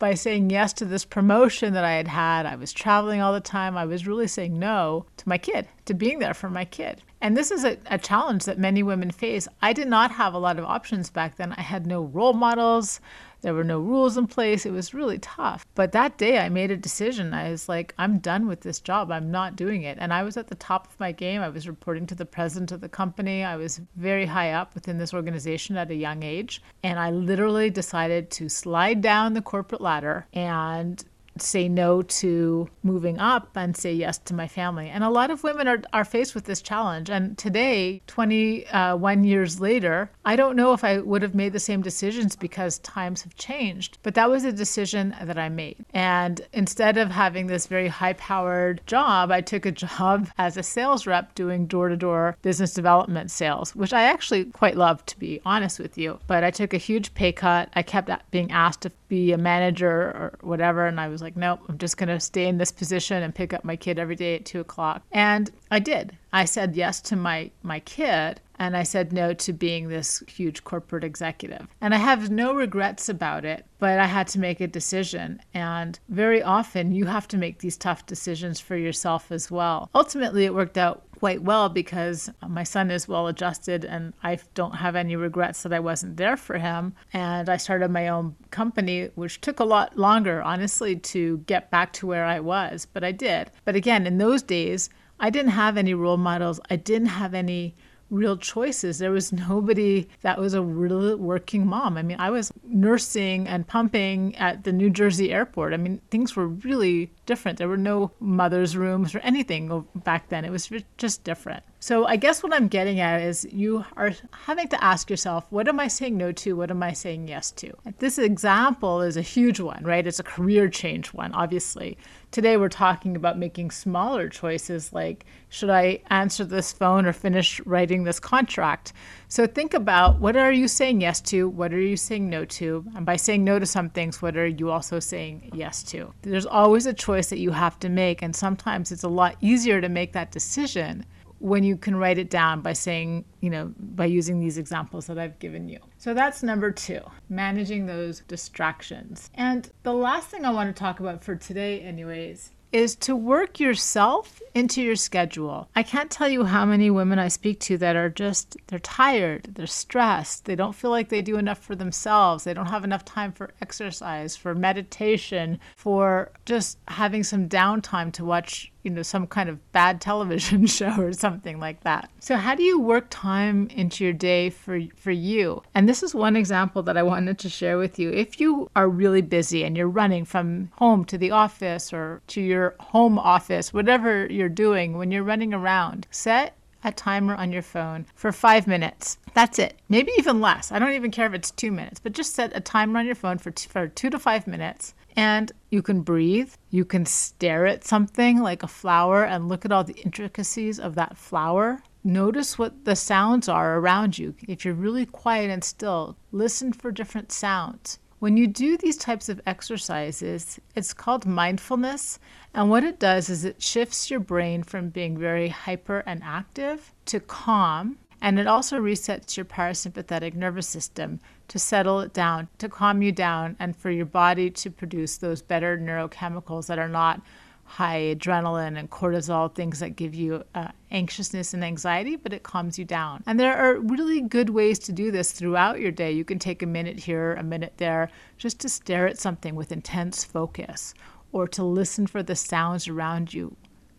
By 0.00 0.14
saying 0.14 0.50
yes 0.50 0.72
to 0.74 0.84
this 0.84 1.04
promotion 1.04 1.74
that 1.74 1.84
I 1.84 1.92
had 1.92 2.08
had, 2.08 2.44
I 2.44 2.56
was 2.56 2.72
traveling 2.72 3.20
all 3.20 3.32
the 3.32 3.40
time. 3.40 3.76
I 3.76 3.84
was 3.84 4.08
really 4.08 4.26
saying 4.26 4.58
no 4.58 5.06
to 5.18 5.28
my 5.28 5.38
kid, 5.38 5.68
to 5.84 5.94
being 5.94 6.18
there 6.18 6.34
for 6.34 6.50
my 6.50 6.64
kid. 6.64 7.02
And 7.20 7.36
this 7.36 7.52
is 7.52 7.64
a, 7.64 7.78
a, 7.86 7.98
challenge 7.98 8.46
that 8.46 8.58
many 8.58 8.82
women 8.82 9.12
face. 9.12 9.46
I 9.62 9.72
did 9.72 9.86
not 9.86 10.10
have 10.10 10.34
a 10.34 10.38
lot 10.38 10.58
of 10.58 10.64
options 10.64 11.08
back 11.08 11.36
then. 11.36 11.52
I 11.52 11.60
had 11.60 11.86
no 11.86 12.02
role 12.02 12.32
models. 12.32 13.00
There 13.42 13.54
were 13.54 13.64
no 13.64 13.78
rules 13.78 14.16
in 14.16 14.26
place. 14.26 14.64
It 14.64 14.72
was 14.72 14.94
really 14.94 15.18
tough. 15.18 15.66
But 15.74 15.92
that 15.92 16.16
day 16.16 16.38
I 16.38 16.48
made 16.48 16.70
a 16.70 16.76
decision. 16.76 17.34
I 17.34 17.50
was 17.50 17.68
like, 17.68 17.94
I'm 17.98 18.18
done 18.18 18.46
with 18.46 18.60
this 18.60 18.80
job. 18.80 19.10
I'm 19.10 19.30
not 19.30 19.56
doing 19.56 19.82
it. 19.82 19.98
And 20.00 20.12
I 20.12 20.22
was 20.22 20.36
at 20.36 20.46
the 20.46 20.54
top 20.54 20.86
of 20.86 20.98
my 21.00 21.12
game. 21.12 21.42
I 21.42 21.48
was 21.48 21.68
reporting 21.68 22.06
to 22.06 22.14
the 22.14 22.24
president 22.24 22.72
of 22.72 22.80
the 22.80 22.88
company. 22.88 23.44
I 23.44 23.56
was 23.56 23.80
very 23.96 24.26
high 24.26 24.52
up 24.52 24.74
within 24.74 24.98
this 24.98 25.12
organization 25.12 25.76
at 25.76 25.90
a 25.90 25.94
young 25.94 26.22
age. 26.22 26.62
And 26.82 26.98
I 26.98 27.10
literally 27.10 27.68
decided 27.68 28.30
to 28.32 28.48
slide 28.48 29.00
down 29.00 29.34
the 29.34 29.42
corporate 29.42 29.80
ladder 29.80 30.26
and 30.32 31.04
say 31.38 31.68
no 31.68 32.02
to 32.02 32.68
moving 32.82 33.18
up 33.18 33.56
and 33.56 33.76
say 33.76 33.92
yes 33.92 34.18
to 34.18 34.34
my 34.34 34.48
family. 34.48 34.88
And 34.88 35.04
a 35.04 35.10
lot 35.10 35.30
of 35.30 35.42
women 35.42 35.68
are, 35.68 35.82
are 35.92 36.04
faced 36.04 36.34
with 36.34 36.44
this 36.44 36.62
challenge. 36.62 37.10
And 37.10 37.36
today, 37.38 38.02
21 38.06 39.24
years 39.24 39.60
later, 39.60 40.10
I 40.24 40.36
don't 40.36 40.56
know 40.56 40.72
if 40.72 40.84
I 40.84 40.98
would 40.98 41.22
have 41.22 41.34
made 41.34 41.52
the 41.52 41.60
same 41.60 41.82
decisions 41.82 42.36
because 42.36 42.78
times 42.80 43.22
have 43.22 43.34
changed. 43.34 43.98
But 44.02 44.14
that 44.14 44.30
was 44.30 44.44
a 44.44 44.52
decision 44.52 45.14
that 45.22 45.38
I 45.38 45.48
made. 45.48 45.84
And 45.94 46.40
instead 46.52 46.96
of 46.98 47.10
having 47.10 47.46
this 47.46 47.66
very 47.66 47.88
high 47.88 48.14
powered 48.14 48.80
job, 48.86 49.30
I 49.30 49.40
took 49.40 49.66
a 49.66 49.72
job 49.82 50.28
as 50.38 50.56
a 50.56 50.62
sales 50.62 51.06
rep 51.06 51.34
doing 51.34 51.66
door 51.66 51.88
to 51.88 51.96
door 51.96 52.36
business 52.42 52.74
development 52.74 53.30
sales, 53.30 53.74
which 53.74 53.92
I 53.92 54.02
actually 54.02 54.46
quite 54.46 54.76
love, 54.76 55.04
to 55.06 55.18
be 55.18 55.40
honest 55.44 55.78
with 55.78 55.96
you. 55.96 56.18
But 56.26 56.44
I 56.44 56.50
took 56.50 56.74
a 56.74 56.78
huge 56.78 57.14
pay 57.14 57.32
cut. 57.32 57.68
I 57.74 57.82
kept 57.82 58.10
being 58.30 58.50
asked 58.50 58.82
to 58.82 58.92
be 59.12 59.32
a 59.32 59.36
manager 59.36 59.90
or 59.90 60.38
whatever. 60.40 60.86
And 60.86 60.98
I 60.98 61.08
was 61.08 61.20
like, 61.20 61.36
nope, 61.36 61.60
I'm 61.68 61.76
just 61.76 61.98
going 61.98 62.08
to 62.08 62.18
stay 62.18 62.46
in 62.46 62.56
this 62.56 62.72
position 62.72 63.22
and 63.22 63.34
pick 63.34 63.52
up 63.52 63.62
my 63.62 63.76
kid 63.76 63.98
every 63.98 64.16
day 64.16 64.36
at 64.36 64.46
two 64.46 64.60
o'clock. 64.60 65.02
And 65.12 65.50
I 65.70 65.80
did. 65.80 66.16
I 66.32 66.46
said 66.46 66.74
yes 66.74 67.02
to 67.02 67.16
my, 67.16 67.50
my 67.62 67.80
kid 67.80 68.40
and 68.62 68.76
I 68.76 68.84
said 68.84 69.12
no 69.12 69.34
to 69.34 69.52
being 69.52 69.88
this 69.88 70.22
huge 70.28 70.62
corporate 70.62 71.02
executive. 71.02 71.66
And 71.80 71.92
I 71.92 71.96
have 71.96 72.30
no 72.30 72.54
regrets 72.54 73.08
about 73.08 73.44
it, 73.44 73.66
but 73.80 73.98
I 73.98 74.06
had 74.06 74.28
to 74.28 74.38
make 74.38 74.60
a 74.60 74.68
decision. 74.68 75.40
And 75.52 75.98
very 76.08 76.44
often 76.44 76.92
you 76.92 77.06
have 77.06 77.26
to 77.28 77.36
make 77.36 77.58
these 77.58 77.76
tough 77.76 78.06
decisions 78.06 78.60
for 78.60 78.76
yourself 78.76 79.32
as 79.32 79.50
well. 79.50 79.90
Ultimately, 79.96 80.44
it 80.44 80.54
worked 80.54 80.78
out 80.78 81.02
quite 81.18 81.42
well 81.42 81.70
because 81.70 82.30
my 82.48 82.62
son 82.62 82.92
is 82.92 83.08
well 83.08 83.26
adjusted 83.26 83.84
and 83.84 84.12
I 84.22 84.38
don't 84.54 84.76
have 84.76 84.94
any 84.94 85.16
regrets 85.16 85.64
that 85.64 85.72
I 85.72 85.80
wasn't 85.80 86.16
there 86.16 86.36
for 86.36 86.56
him. 86.56 86.94
And 87.12 87.48
I 87.48 87.56
started 87.56 87.90
my 87.90 88.06
own 88.06 88.36
company, 88.52 89.10
which 89.16 89.40
took 89.40 89.58
a 89.58 89.64
lot 89.64 89.98
longer, 89.98 90.40
honestly, 90.40 90.94
to 90.94 91.38
get 91.48 91.68
back 91.72 91.92
to 91.94 92.06
where 92.06 92.26
I 92.26 92.38
was, 92.38 92.86
but 92.86 93.02
I 93.02 93.10
did. 93.10 93.50
But 93.64 93.74
again, 93.74 94.06
in 94.06 94.18
those 94.18 94.40
days, 94.40 94.88
I 95.18 95.30
didn't 95.30 95.50
have 95.50 95.76
any 95.76 95.94
role 95.94 96.16
models. 96.16 96.60
I 96.70 96.76
didn't 96.76 97.08
have 97.08 97.34
any 97.34 97.74
real 98.12 98.36
choices. 98.36 98.98
There 98.98 99.10
was 99.10 99.32
nobody 99.48 100.06
that 100.20 100.38
was 100.38 100.54
a 100.54 100.62
real 100.62 101.16
working 101.16 101.66
mom. 101.66 101.96
I 101.96 102.02
mean, 102.02 102.18
I 102.20 102.30
was 102.30 102.52
nursing 102.64 103.48
and 103.48 103.66
pumping 103.66 104.36
at 104.36 104.64
the 104.64 104.72
New 104.72 104.90
Jersey 104.90 105.32
airport. 105.32 105.72
I 105.72 105.78
mean, 105.78 106.00
things 106.10 106.36
were 106.36 106.46
really 106.46 107.10
different. 107.26 107.58
There 107.58 107.68
were 107.68 107.76
no 107.76 108.12
mother's 108.20 108.76
rooms 108.76 109.14
or 109.14 109.18
anything 109.20 109.86
back 109.96 110.28
then. 110.28 110.44
It 110.44 110.50
was 110.50 110.70
just 110.98 111.24
different. 111.24 111.64
So 111.82 112.06
I 112.06 112.14
guess 112.14 112.44
what 112.44 112.54
I'm 112.54 112.68
getting 112.68 113.00
at 113.00 113.20
is 113.22 113.44
you 113.50 113.84
are 113.96 114.12
having 114.30 114.68
to 114.68 114.84
ask 114.84 115.10
yourself, 115.10 115.46
what 115.50 115.66
am 115.66 115.80
I 115.80 115.88
saying 115.88 116.16
no 116.16 116.30
to? 116.30 116.54
What 116.54 116.70
am 116.70 116.80
I 116.80 116.92
saying 116.92 117.26
yes 117.26 117.50
to? 117.56 117.72
This 117.98 118.18
example 118.18 119.00
is 119.00 119.16
a 119.16 119.20
huge 119.20 119.58
one, 119.58 119.82
right? 119.82 120.06
It's 120.06 120.20
a 120.20 120.22
career 120.22 120.68
change 120.68 121.12
one, 121.12 121.34
obviously. 121.34 121.98
Today 122.30 122.56
we're 122.56 122.68
talking 122.68 123.16
about 123.16 123.36
making 123.36 123.72
smaller 123.72 124.28
choices 124.28 124.92
like, 124.92 125.26
should 125.48 125.70
I 125.70 126.02
answer 126.06 126.44
this 126.44 126.70
phone 126.70 127.04
or 127.04 127.12
finish 127.12 127.60
writing 127.66 128.04
this 128.04 128.20
contract? 128.20 128.92
So 129.26 129.48
think 129.48 129.74
about 129.74 130.20
what 130.20 130.36
are 130.36 130.52
you 130.52 130.68
saying 130.68 131.00
yes 131.00 131.20
to? 131.22 131.48
What 131.48 131.74
are 131.74 131.80
you 131.80 131.96
saying 131.96 132.30
no 132.30 132.44
to? 132.44 132.84
And 132.94 133.04
by 133.04 133.16
saying 133.16 133.42
no 133.42 133.58
to 133.58 133.66
some 133.66 133.90
things, 133.90 134.22
what 134.22 134.36
are 134.36 134.46
you 134.46 134.70
also 134.70 135.00
saying 135.00 135.50
yes 135.52 135.82
to? 135.90 136.14
There's 136.22 136.46
always 136.46 136.86
a 136.86 136.94
choice 136.94 137.28
that 137.30 137.40
you 137.40 137.50
have 137.50 137.80
to 137.80 137.88
make. 137.88 138.22
And 138.22 138.36
sometimes 138.36 138.92
it's 138.92 139.02
a 139.02 139.08
lot 139.08 139.34
easier 139.40 139.80
to 139.80 139.88
make 139.88 140.12
that 140.12 140.30
decision 140.30 141.04
when 141.42 141.64
you 141.64 141.76
can 141.76 141.96
write 141.96 142.18
it 142.18 142.30
down 142.30 142.60
by 142.60 142.72
saying, 142.72 143.24
you 143.40 143.50
know, 143.50 143.74
by 143.76 144.04
using 144.04 144.38
these 144.38 144.58
examples 144.58 145.08
that 145.08 145.18
I've 145.18 145.38
given 145.40 145.68
you. 145.68 145.80
So 145.98 146.14
that's 146.14 146.44
number 146.44 146.70
two, 146.70 147.00
managing 147.28 147.86
those 147.86 148.20
distractions. 148.28 149.28
And 149.34 149.68
the 149.82 149.92
last 149.92 150.28
thing 150.28 150.44
I 150.44 150.50
want 150.50 150.74
to 150.74 150.80
talk 150.80 151.00
about 151.00 151.24
for 151.24 151.34
today, 151.34 151.80
anyways, 151.80 152.52
is 152.70 152.96
to 152.96 153.14
work 153.14 153.60
yourself 153.60 154.40
into 154.54 154.80
your 154.80 154.96
schedule. 154.96 155.68
I 155.76 155.82
can't 155.82 156.10
tell 156.10 156.28
you 156.28 156.44
how 156.44 156.64
many 156.64 156.90
women 156.90 157.18
I 157.18 157.28
speak 157.28 157.60
to 157.60 157.76
that 157.78 157.96
are 157.96 158.08
just, 158.08 158.56
they're 158.68 158.78
tired, 158.78 159.48
they're 159.54 159.66
stressed, 159.66 160.46
they 160.46 160.56
don't 160.56 160.74
feel 160.74 160.90
like 160.90 161.10
they 161.10 161.22
do 161.22 161.36
enough 161.36 161.58
for 161.58 161.74
themselves, 161.74 162.44
they 162.44 162.54
don't 162.54 162.66
have 162.66 162.84
enough 162.84 163.04
time 163.04 163.32
for 163.32 163.52
exercise, 163.60 164.36
for 164.36 164.54
meditation, 164.54 165.60
for 165.76 166.32
just 166.46 166.78
having 166.88 167.22
some 167.22 167.48
downtime 167.48 168.10
to 168.12 168.24
watch 168.24 168.71
you 168.82 168.90
know 168.90 169.02
some 169.02 169.26
kind 169.26 169.48
of 169.48 169.72
bad 169.72 170.00
television 170.00 170.66
show 170.78 171.00
or 171.00 171.12
something 171.12 171.58
like 171.58 171.82
that. 171.82 172.10
So 172.20 172.36
how 172.36 172.54
do 172.54 172.62
you 172.62 172.80
work 172.80 173.06
time 173.10 173.68
into 173.68 174.04
your 174.04 174.12
day 174.12 174.50
for 174.50 174.80
for 174.96 175.10
you? 175.10 175.62
And 175.74 175.88
this 175.88 176.02
is 176.02 176.14
one 176.14 176.36
example 176.36 176.82
that 176.84 176.96
I 176.96 177.02
wanted 177.02 177.38
to 177.38 177.48
share 177.48 177.78
with 177.78 177.98
you. 177.98 178.10
If 178.10 178.40
you 178.40 178.70
are 178.74 178.88
really 178.88 179.22
busy 179.22 179.64
and 179.64 179.76
you're 179.76 179.88
running 179.88 180.24
from 180.24 180.70
home 180.76 181.04
to 181.06 181.18
the 181.18 181.30
office 181.30 181.92
or 181.92 182.22
to 182.28 182.40
your 182.40 182.74
home 182.80 183.18
office, 183.18 183.72
whatever 183.72 184.26
you're 184.26 184.48
doing 184.48 184.98
when 184.98 185.10
you're 185.10 185.22
running 185.22 185.54
around, 185.54 186.06
set 186.10 186.56
a 186.84 186.92
timer 186.92 187.34
on 187.34 187.52
your 187.52 187.62
phone 187.62 188.06
for 188.14 188.32
five 188.32 188.66
minutes. 188.66 189.18
That's 189.34 189.58
it. 189.58 189.80
Maybe 189.88 190.12
even 190.18 190.40
less. 190.40 190.72
I 190.72 190.78
don't 190.78 190.92
even 190.92 191.10
care 191.10 191.26
if 191.26 191.34
it's 191.34 191.50
two 191.50 191.70
minutes, 191.70 192.00
but 192.00 192.12
just 192.12 192.34
set 192.34 192.56
a 192.56 192.60
timer 192.60 192.98
on 192.98 193.06
your 193.06 193.14
phone 193.14 193.38
for, 193.38 193.50
t- 193.50 193.68
for 193.68 193.88
two 193.88 194.10
to 194.10 194.18
five 194.18 194.46
minutes 194.46 194.94
and 195.16 195.52
you 195.70 195.82
can 195.82 196.02
breathe. 196.02 196.52
You 196.70 196.84
can 196.84 197.06
stare 197.06 197.66
at 197.66 197.84
something 197.84 198.40
like 198.40 198.62
a 198.62 198.68
flower 198.68 199.24
and 199.24 199.48
look 199.48 199.64
at 199.64 199.72
all 199.72 199.84
the 199.84 200.00
intricacies 200.00 200.78
of 200.78 200.94
that 200.94 201.16
flower. 201.16 201.80
Notice 202.04 202.58
what 202.58 202.84
the 202.84 202.96
sounds 202.96 203.48
are 203.48 203.78
around 203.78 204.18
you. 204.18 204.34
If 204.48 204.64
you're 204.64 204.74
really 204.74 205.06
quiet 205.06 205.50
and 205.50 205.62
still, 205.62 206.16
listen 206.32 206.72
for 206.72 206.90
different 206.90 207.30
sounds. 207.30 207.98
When 208.18 208.36
you 208.36 208.46
do 208.46 208.76
these 208.76 208.96
types 208.96 209.28
of 209.28 209.40
exercises, 209.46 210.60
it's 210.76 210.92
called 210.92 211.26
mindfulness. 211.26 212.18
And 212.54 212.70
what 212.70 212.84
it 212.84 213.00
does 213.00 213.28
is 213.28 213.44
it 213.44 213.60
shifts 213.60 214.10
your 214.10 214.20
brain 214.20 214.62
from 214.62 214.90
being 214.90 215.18
very 215.18 215.48
hyper 215.48 216.04
and 216.06 216.22
active 216.22 216.92
to 217.06 217.18
calm 217.18 217.98
and 218.22 218.38
it 218.38 218.46
also 218.46 218.78
resets 218.78 219.36
your 219.36 219.44
parasympathetic 219.44 220.34
nervous 220.34 220.68
system 220.68 221.20
to 221.48 221.58
settle 221.58 222.00
it 222.00 222.12
down, 222.12 222.48
to 222.58 222.68
calm 222.68 223.02
you 223.02 223.12
down, 223.12 223.56
and 223.58 223.76
for 223.76 223.90
your 223.90 224.06
body 224.06 224.50
to 224.50 224.70
produce 224.70 225.16
those 225.16 225.42
better 225.42 225.78
neurochemicals 225.78 226.66
that 226.66 226.78
are 226.78 226.88
not 226.88 227.20
high 227.64 228.14
adrenaline 228.14 228.78
and 228.78 228.90
cortisol, 228.90 229.54
things 229.54 229.80
that 229.80 229.96
give 229.96 230.14
you 230.14 230.44
uh, 230.54 230.68
anxiousness 230.90 231.54
and 231.54 231.64
anxiety, 231.64 232.16
but 232.16 232.32
it 232.32 232.42
calms 232.42 232.78
you 232.78 232.84
down. 232.84 233.22
And 233.26 233.40
there 233.40 233.56
are 233.56 233.78
really 233.78 234.20
good 234.20 234.50
ways 234.50 234.78
to 234.80 234.92
do 234.92 235.10
this 235.10 235.32
throughout 235.32 235.80
your 235.80 235.90
day. 235.90 236.12
You 236.12 236.24
can 236.24 236.38
take 236.38 236.62
a 236.62 236.66
minute 236.66 236.98
here, 236.98 237.32
a 237.34 237.42
minute 237.42 237.74
there, 237.78 238.10
just 238.36 238.60
to 238.60 238.68
stare 238.68 239.06
at 239.06 239.18
something 239.18 239.54
with 239.54 239.72
intense 239.72 240.22
focus 240.22 240.92
or 241.32 241.48
to 241.48 241.64
listen 241.64 242.06
for 242.06 242.22
the 242.22 242.36
sounds 242.36 242.88
around 242.88 243.32
you 243.32 243.56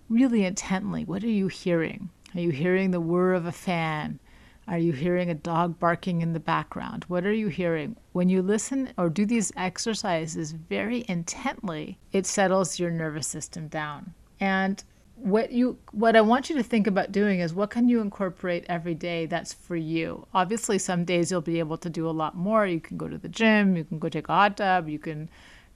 really 0.07 0.45
intently. 0.45 1.03
What 1.03 1.23
are 1.23 1.27
you 1.27 1.47
hearing? 1.47 2.09
Are 2.35 2.41
you 2.41 2.51
hearing 2.51 2.91
the 2.91 2.99
whir 2.99 3.33
of 3.33 3.45
a 3.45 3.51
fan? 3.51 4.19
Are 4.67 4.77
you 4.77 4.93
hearing 4.93 5.29
a 5.29 5.35
dog 5.35 5.77
barking 5.77 6.21
in 6.21 6.33
the 6.33 6.39
background? 6.39 7.05
What 7.07 7.25
are 7.25 7.33
you 7.33 7.47
hearing? 7.47 7.97
When 8.13 8.29
you 8.29 8.41
listen 8.41 8.93
or 8.97 9.09
do 9.09 9.25
these 9.25 9.51
exercises 9.57 10.53
very 10.53 11.05
intently, 11.07 11.97
it 12.11 12.25
settles 12.25 12.79
your 12.79 12.89
nervous 12.89 13.27
system 13.27 13.67
down. 13.67 14.13
And 14.39 14.83
what 15.15 15.51
you 15.51 15.77
what 15.91 16.15
I 16.15 16.21
want 16.21 16.49
you 16.49 16.55
to 16.57 16.63
think 16.63 16.87
about 16.87 17.11
doing 17.11 17.39
is 17.39 17.53
what 17.53 17.69
can 17.69 17.87
you 17.87 18.01
incorporate 18.01 18.65
every 18.67 18.95
day 18.95 19.25
that's 19.25 19.53
for 19.53 19.75
you. 19.75 20.25
Obviously 20.33 20.77
some 20.77 21.05
days 21.05 21.31
you'll 21.31 21.41
be 21.41 21.59
able 21.59 21.77
to 21.77 21.89
do 21.89 22.09
a 22.09 22.11
lot 22.11 22.35
more. 22.35 22.65
You 22.65 22.79
can 22.79 22.97
go 22.97 23.07
to 23.07 23.17
the 23.17 23.29
gym, 23.29 23.77
you 23.77 23.83
can 23.83 23.99
go 23.99 24.09
take 24.09 24.27
a 24.27 24.33
hot 24.33 24.57
tub, 24.57 24.89
you 24.89 24.99
can 24.99 25.29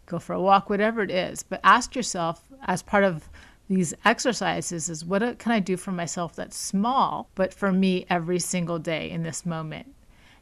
go 0.06 0.20
for 0.20 0.34
a 0.34 0.42
walk, 0.42 0.70
whatever 0.70 1.02
it 1.02 1.12
is. 1.12 1.44
But 1.44 1.60
ask 1.64 1.96
yourself 1.96 2.42
as 2.64 2.82
part 2.82 3.04
of 3.04 3.30
these 3.70 3.94
exercises 4.06 4.90
is 4.90 5.04
what 5.04 5.40
can 5.40 5.52
I 5.52 5.60
do 5.60 5.76
for 5.76 5.92
myself 5.92 6.36
that's 6.36 6.58
small, 6.58 7.30
but 7.36 7.54
for 7.54 7.72
me 7.72 8.06
every 8.10 8.40
single 8.40 8.80
day 8.80 9.10
in 9.10 9.24
this 9.24 9.46
moment. 9.46 9.94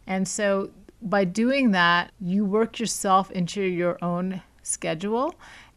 And 0.05 0.27
so 0.27 0.69
by 1.01 1.23
doing 1.23 1.71
that, 1.71 2.11
you 2.19 2.45
work 2.45 2.79
yourself 2.79 3.31
into 3.31 3.61
your 3.61 3.97
own 4.03 4.41
schedule 4.61 5.35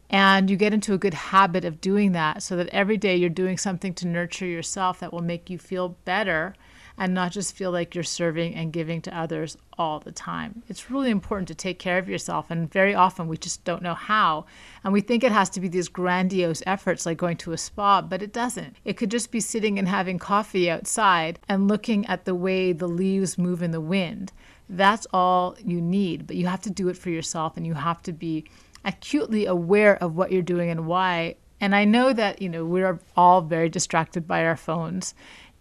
and 0.09 0.49
you 0.49 0.55
get 0.55 0.73
into 0.73 0.93
a 0.93 0.97
good 0.97 1.13
habit 1.13 1.65
of 1.65 1.81
doing 1.81 2.13
that 2.13 2.41
so 2.41 2.55
that 2.55 2.69
every 2.69 2.97
day 2.97 3.15
you're 3.15 3.29
doing 3.29 3.57
something 3.57 3.93
to 3.95 4.07
nurture 4.07 4.45
yourself 4.45 4.99
that 4.99 5.13
will 5.13 5.21
make 5.21 5.49
you 5.49 5.57
feel 5.57 5.89
better 6.05 6.55
and 6.99 7.13
not 7.13 7.31
just 7.31 7.55
feel 7.55 7.71
like 7.71 7.95
you're 7.95 8.03
serving 8.03 8.53
and 8.53 8.73
giving 8.73 9.01
to 9.01 9.17
others 9.17 9.57
all 9.77 9.99
the 9.99 10.11
time. 10.11 10.61
It's 10.67 10.91
really 10.91 11.09
important 11.09 11.47
to 11.47 11.55
take 11.55 11.79
care 11.79 11.97
of 11.97 12.09
yourself, 12.09 12.51
and 12.51 12.71
very 12.71 12.93
often 12.93 13.29
we 13.29 13.37
just 13.37 13.63
don't 13.63 13.81
know 13.81 13.93
how. 13.93 14.45
And 14.83 14.91
we 14.91 14.99
think 14.99 15.23
it 15.23 15.31
has 15.31 15.49
to 15.51 15.61
be 15.61 15.69
these 15.69 15.87
grandiose 15.87 16.61
efforts 16.67 17.05
like 17.05 17.17
going 17.17 17.37
to 17.37 17.53
a 17.53 17.57
spa, 17.57 18.01
but 18.01 18.21
it 18.21 18.33
doesn't. 18.33 18.75
It 18.83 18.97
could 18.97 19.09
just 19.09 19.31
be 19.31 19.39
sitting 19.39 19.79
and 19.79 19.87
having 19.87 20.19
coffee 20.19 20.69
outside 20.69 21.39
and 21.47 21.69
looking 21.69 22.05
at 22.07 22.25
the 22.25 22.35
way 22.35 22.73
the 22.73 22.87
leaves 22.87 23.37
move 23.37 23.63
in 23.63 23.71
the 23.71 23.81
wind. 23.81 24.33
That's 24.67 25.07
all 25.13 25.55
you 25.63 25.79
need, 25.79 26.27
but 26.27 26.35
you 26.35 26.47
have 26.47 26.61
to 26.61 26.69
do 26.69 26.89
it 26.89 26.97
for 26.97 27.09
yourself 27.09 27.55
and 27.55 27.65
you 27.65 27.73
have 27.75 28.03
to 28.03 28.11
be 28.11 28.43
acutely 28.83 29.45
aware 29.45 29.95
of 30.03 30.15
what 30.15 30.31
you're 30.31 30.41
doing 30.41 30.69
and 30.69 30.85
why. 30.85 31.35
And 31.61 31.75
I 31.75 31.85
know 31.85 32.13
that, 32.13 32.41
you 32.41 32.49
know, 32.49 32.65
we're 32.65 32.99
all 33.17 33.41
very 33.41 33.67
distracted 33.69 34.27
by 34.27 34.45
our 34.45 34.55
phones 34.55 35.13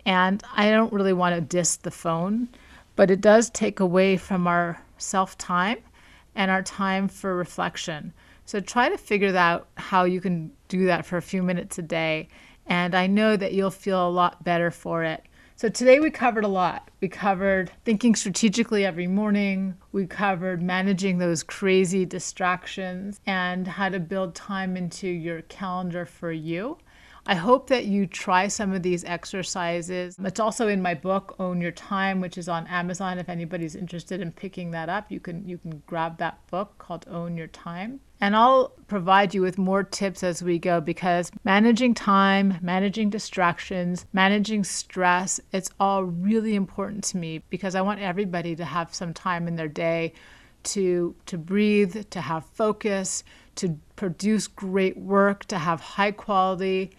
and 0.04 0.42
I 0.54 0.70
don't 0.70 0.92
really 0.92 1.12
want 1.12 1.34
to 1.34 1.40
diss 1.40 1.76
the 1.76 1.90
phone, 1.90 2.48
but 2.96 3.10
it 3.10 3.20
does 3.20 3.50
take 3.50 3.80
away 3.80 4.16
from 4.16 4.46
our 4.46 4.82
self 4.98 5.36
time 5.38 5.78
and 6.34 6.50
our 6.50 6.62
time 6.62 7.08
for 7.08 7.34
reflection. 7.34 8.12
So 8.44 8.60
try 8.60 8.88
to 8.88 8.96
figure 8.96 9.36
out 9.36 9.68
how 9.76 10.04
you 10.04 10.20
can 10.20 10.50
do 10.68 10.86
that 10.86 11.04
for 11.04 11.16
a 11.16 11.22
few 11.22 11.42
minutes 11.42 11.78
a 11.78 11.82
day. 11.82 12.28
And 12.66 12.94
I 12.94 13.06
know 13.06 13.36
that 13.36 13.52
you'll 13.52 13.70
feel 13.70 14.06
a 14.06 14.10
lot 14.10 14.44
better 14.44 14.70
for 14.70 15.04
it. 15.04 15.24
So 15.56 15.68
today 15.68 15.98
we 15.98 16.10
covered 16.10 16.44
a 16.44 16.48
lot. 16.48 16.88
We 17.00 17.08
covered 17.08 17.72
thinking 17.84 18.14
strategically 18.14 18.84
every 18.84 19.08
morning. 19.08 19.74
We 19.90 20.06
covered 20.06 20.62
managing 20.62 21.18
those 21.18 21.42
crazy 21.42 22.06
distractions 22.06 23.18
and 23.26 23.66
how 23.66 23.88
to 23.88 23.98
build 23.98 24.36
time 24.36 24.76
into 24.76 25.08
your 25.08 25.42
calendar 25.42 26.06
for 26.06 26.30
you. 26.30 26.78
I 27.28 27.34
hope 27.34 27.66
that 27.66 27.84
you 27.84 28.06
try 28.06 28.48
some 28.48 28.72
of 28.72 28.82
these 28.82 29.04
exercises. 29.04 30.16
It's 30.18 30.40
also 30.40 30.66
in 30.66 30.80
my 30.80 30.94
book 30.94 31.36
Own 31.38 31.60
Your 31.60 31.72
Time, 31.72 32.22
which 32.22 32.38
is 32.38 32.48
on 32.48 32.66
Amazon. 32.68 33.18
If 33.18 33.28
anybody's 33.28 33.76
interested 33.76 34.22
in 34.22 34.32
picking 34.32 34.70
that 34.70 34.88
up, 34.88 35.12
you 35.12 35.20
can 35.20 35.46
you 35.46 35.58
can 35.58 35.82
grab 35.86 36.16
that 36.18 36.38
book 36.50 36.78
called 36.78 37.04
Own 37.06 37.36
Your 37.36 37.48
Time. 37.48 38.00
And 38.22 38.34
I'll 38.34 38.70
provide 38.86 39.34
you 39.34 39.42
with 39.42 39.58
more 39.58 39.82
tips 39.84 40.22
as 40.22 40.42
we 40.42 40.58
go 40.58 40.80
because 40.80 41.30
managing 41.44 41.92
time, 41.92 42.56
managing 42.62 43.10
distractions, 43.10 44.06
managing 44.14 44.64
stress, 44.64 45.38
it's 45.52 45.70
all 45.78 46.04
really 46.04 46.54
important 46.54 47.04
to 47.04 47.18
me 47.18 47.42
because 47.50 47.74
I 47.74 47.82
want 47.82 48.00
everybody 48.00 48.56
to 48.56 48.64
have 48.64 48.94
some 48.94 49.12
time 49.12 49.46
in 49.46 49.56
their 49.56 49.68
day 49.68 50.14
to 50.62 51.14
to 51.26 51.36
breathe, 51.36 52.08
to 52.08 52.22
have 52.22 52.46
focus, 52.46 53.22
to 53.56 53.78
produce 53.96 54.46
great 54.46 54.96
work, 54.96 55.44
to 55.44 55.58
have 55.58 55.82
high 55.82 56.12
quality 56.12 56.92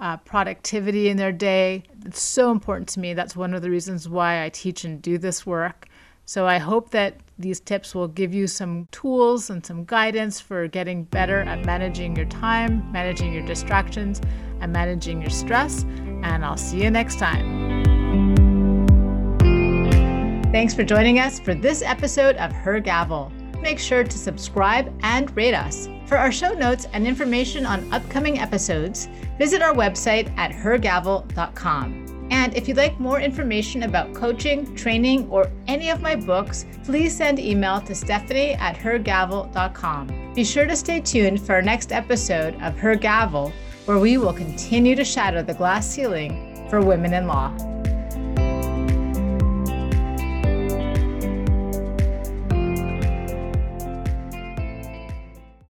uh, 0.00 0.16
productivity 0.18 1.08
in 1.08 1.16
their 1.16 1.32
day. 1.32 1.84
It's 2.04 2.22
so 2.22 2.50
important 2.50 2.88
to 2.90 3.00
me. 3.00 3.14
That's 3.14 3.36
one 3.36 3.54
of 3.54 3.62
the 3.62 3.70
reasons 3.70 4.08
why 4.08 4.44
I 4.44 4.48
teach 4.48 4.84
and 4.84 5.00
do 5.00 5.18
this 5.18 5.46
work. 5.46 5.86
So 6.26 6.46
I 6.46 6.58
hope 6.58 6.90
that 6.90 7.20
these 7.38 7.60
tips 7.60 7.94
will 7.94 8.08
give 8.08 8.32
you 8.32 8.46
some 8.46 8.88
tools 8.90 9.50
and 9.50 9.64
some 9.64 9.84
guidance 9.84 10.40
for 10.40 10.66
getting 10.68 11.04
better 11.04 11.40
at 11.40 11.66
managing 11.66 12.16
your 12.16 12.26
time, 12.26 12.90
managing 12.90 13.32
your 13.32 13.44
distractions, 13.44 14.20
and 14.60 14.72
managing 14.72 15.20
your 15.20 15.30
stress. 15.30 15.84
And 16.22 16.44
I'll 16.44 16.56
see 16.56 16.82
you 16.82 16.90
next 16.90 17.18
time. 17.18 17.84
Thanks 20.50 20.72
for 20.72 20.84
joining 20.84 21.18
us 21.18 21.40
for 21.40 21.54
this 21.54 21.82
episode 21.82 22.36
of 22.36 22.52
Her 22.52 22.80
Gavel. 22.80 23.32
Make 23.64 23.78
sure 23.78 24.04
to 24.04 24.18
subscribe 24.18 24.94
and 25.02 25.34
rate 25.34 25.54
us. 25.54 25.88
For 26.04 26.18
our 26.18 26.30
show 26.30 26.52
notes 26.52 26.86
and 26.92 27.06
information 27.06 27.64
on 27.64 27.90
upcoming 27.94 28.38
episodes, 28.38 29.08
visit 29.38 29.62
our 29.62 29.72
website 29.72 30.30
at 30.36 30.52
hergavel.com. 30.52 32.28
And 32.30 32.54
if 32.54 32.68
you'd 32.68 32.76
like 32.76 33.00
more 33.00 33.20
information 33.20 33.84
about 33.84 34.12
coaching, 34.12 34.76
training, 34.76 35.30
or 35.30 35.50
any 35.66 35.88
of 35.88 36.02
my 36.02 36.14
books, 36.14 36.66
please 36.84 37.16
send 37.16 37.38
email 37.38 37.80
to 37.80 37.94
stephanie 37.94 38.52
at 38.52 38.76
hergavel.com. 38.76 40.32
Be 40.34 40.44
sure 40.44 40.66
to 40.66 40.76
stay 40.76 41.00
tuned 41.00 41.40
for 41.40 41.54
our 41.54 41.62
next 41.62 41.90
episode 41.90 42.60
of 42.60 42.76
Her 42.76 42.94
Gavel, 42.96 43.50
where 43.86 43.98
we 43.98 44.18
will 44.18 44.34
continue 44.34 44.94
to 44.94 45.04
shatter 45.04 45.42
the 45.42 45.54
glass 45.54 45.88
ceiling 45.88 46.66
for 46.68 46.82
women 46.82 47.14
in 47.14 47.26
law. 47.26 47.50